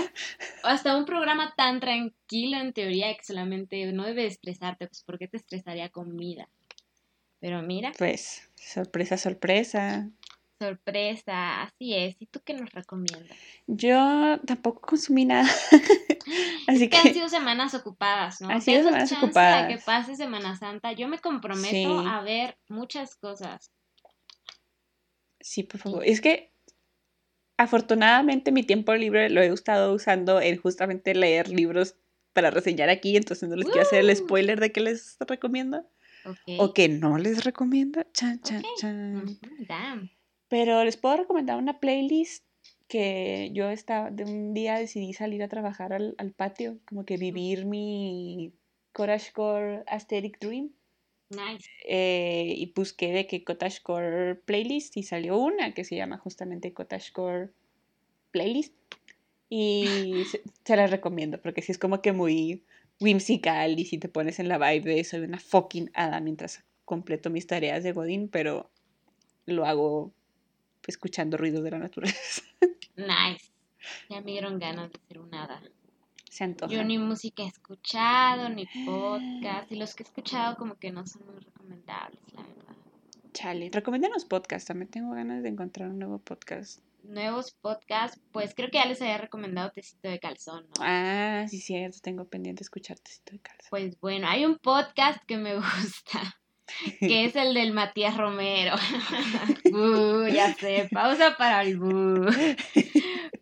[0.63, 5.29] Hasta, un programa tan tranquilo en teoría que solamente no debe estresarte, pues ¿por qué
[5.29, 6.49] te estresaría comida?
[7.41, 7.93] Pero mira.
[7.99, 10.09] Pues, sorpresa, sorpresa.
[10.59, 12.17] Sorpresa, así es.
[12.19, 13.37] ¿Y tú qué nos recomiendas?
[13.67, 15.49] Yo tampoco consumí nada.
[16.67, 18.49] así que, han sido semanas ocupadas, ¿no?
[18.49, 19.69] Han sido semanas ocupadas.
[19.69, 20.93] que pase Semana Santa.
[20.93, 23.71] Yo me comprometo a ver muchas cosas.
[25.41, 26.03] Sí, por favor.
[26.07, 26.53] Es que
[27.59, 31.97] afortunadamente mi tiempo libre lo he estado usando en justamente leer libros
[32.33, 35.87] para reseñar aquí, entonces no les quiero hacer el spoiler de que les recomiendo.
[36.59, 38.03] O que no les recomiendo.
[38.13, 39.39] Chan, chan, chan.
[40.49, 42.45] Pero les puedo recomendar una playlist
[42.89, 47.17] que yo estaba, de un día decidí salir a trabajar al, al patio, como que
[47.17, 48.53] vivir mi
[48.97, 50.71] Coragecore Aesthetic Dream.
[51.29, 51.69] Nice.
[51.85, 57.51] Eh, y busqué de que Cottagecore Playlist y salió una que se llama justamente Cottagecore
[58.31, 58.75] Playlist.
[59.51, 60.25] Y
[60.65, 62.65] se, la recomiendo porque sí es como que muy
[62.99, 67.29] whimsical y si te pones en la vibe de soy una fucking hada mientras completo
[67.29, 68.71] mis tareas de Godín, pero
[69.45, 70.13] lo hago
[70.91, 72.43] escuchando ruidos de la naturaleza.
[72.97, 73.51] Nice.
[74.09, 75.63] Ya me dieron ganas de ser una hada.
[76.69, 81.07] Yo ni música he escuchado, ni podcast, y los que he escuchado como que no
[81.07, 82.77] son muy recomendables, la verdad.
[83.33, 86.81] Chale, recomiéndanos podcast, también tengo ganas de encontrar un nuevo podcast.
[87.05, 90.73] Nuevos podcasts, pues creo que ya les había recomendado Tecito de Calzón, ¿no?
[90.81, 93.69] Ah, sí, cierto, tengo pendiente escuchar Tecito de Calzón.
[93.71, 96.39] Pues bueno, hay un podcast que me gusta,
[97.01, 98.75] que es el del Matías Romero.
[99.73, 102.27] uh, ya sé, pausa para el bu.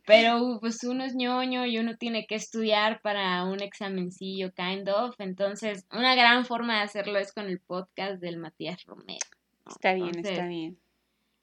[0.06, 5.14] Pero pues uno es ñoño y uno tiene que estudiar para un examencillo, kind of.
[5.18, 9.26] Entonces, una gran forma de hacerlo es con el podcast del Matías Romero.
[9.66, 10.78] Está bien, está bien.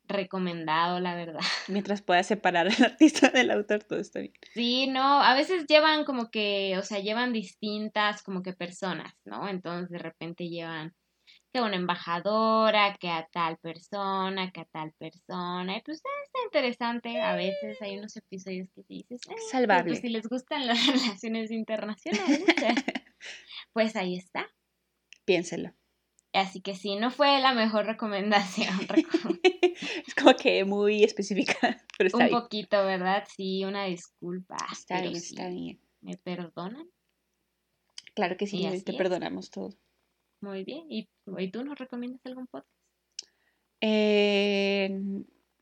[0.08, 1.40] Recomendado, la verdad.
[1.70, 4.34] Mientras puedas separar al artista del autor, todo está bien.
[4.54, 9.48] Sí, no, a veces llevan como que, o sea, llevan distintas como que personas, ¿no?
[9.48, 10.94] Entonces de repente llevan
[11.52, 15.78] que a una embajadora, que a tal persona, que a tal persona.
[15.78, 16.10] Y pues está
[16.46, 17.22] interesante.
[17.22, 19.96] A veces hay unos episodios que dices, eh, pues, salvable.
[19.96, 22.44] si les gustan las relaciones internacionales,
[23.74, 24.48] pues ahí está.
[25.26, 25.74] Piénselo.
[26.34, 28.74] Así que sí, no fue la mejor recomendación.
[30.08, 33.26] es como que muy específica, pero está Un poquito, ¿verdad?
[33.36, 34.56] Sí, una disculpa.
[34.72, 35.80] Está bien, está bien.
[36.00, 36.90] ¿Me perdonan?
[38.14, 39.76] Claro que sí, te perdonamos todo.
[40.42, 40.86] Muy bien.
[40.90, 41.08] ¿Y,
[41.52, 42.68] tú nos recomiendas algún podcast?
[43.80, 44.90] Eh,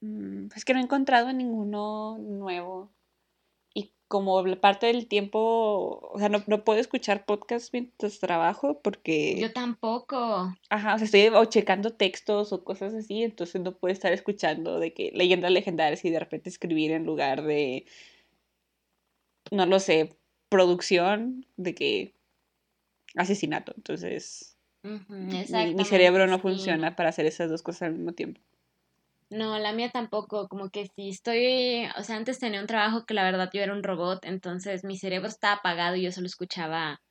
[0.01, 2.91] mm, es que no he encontrado ninguno nuevo.
[3.73, 9.37] Y como parte del tiempo, o sea, no, puedo escuchar podcast mientras trabajo porque...
[9.39, 10.55] Yo tampoco.
[10.69, 14.79] Ajá, o sea, estoy o checando textos o cosas así, entonces no puedo estar escuchando
[14.79, 17.85] de que leyendas legendarias y de repente escribir en lugar de,
[19.51, 20.17] no lo sé,
[20.49, 22.15] producción, de que
[23.15, 23.73] asesinato.
[23.75, 24.48] Entonces,
[24.83, 28.41] mi, cerebro no funciona para hacer esas dos cosas al mismo tiempo.
[29.29, 33.13] No, la mía tampoco, como que si estoy, o sea, antes tenía un trabajo que
[33.13, 37.01] la verdad yo era un robot, entonces mi cerebro estaba apagado y yo solo escuchaba,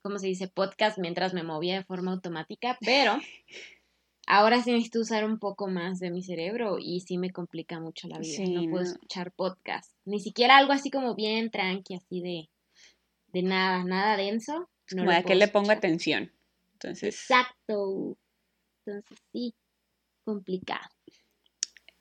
[0.00, 3.18] ¿cómo se dice?, podcast mientras me movía de forma automática, pero
[4.28, 8.06] ahora sí necesito usar un poco más de mi cerebro y sí me complica mucho
[8.06, 12.48] la vida, no puedo escuchar podcast, ni siquiera algo así como bien tranqui, así de,
[13.32, 14.68] de nada, nada denso.
[14.92, 16.30] No a que le pongo atención.
[16.84, 18.16] Exacto.
[18.84, 19.54] Entonces sí,
[20.24, 20.88] complicado.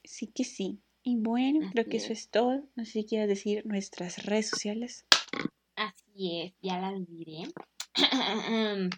[0.03, 0.79] Sí que sí.
[1.03, 2.63] Y bueno, creo que eso es todo.
[2.75, 5.05] No sé si quieres decir nuestras redes sociales.
[5.75, 7.43] Así es, ya las diré.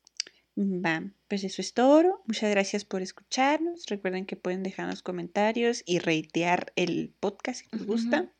[0.60, 2.22] Va, pues eso es todo.
[2.28, 3.86] Muchas gracias por escucharnos.
[3.86, 8.34] Recuerden que pueden dejarnos comentarios y reitear el podcast si les gusta.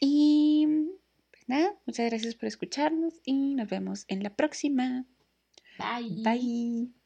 [0.00, 0.68] Y
[1.32, 5.06] pues nada, muchas gracias por escucharnos y nos vemos en la próxima.
[5.76, 6.22] Bye.
[6.22, 6.99] Bye.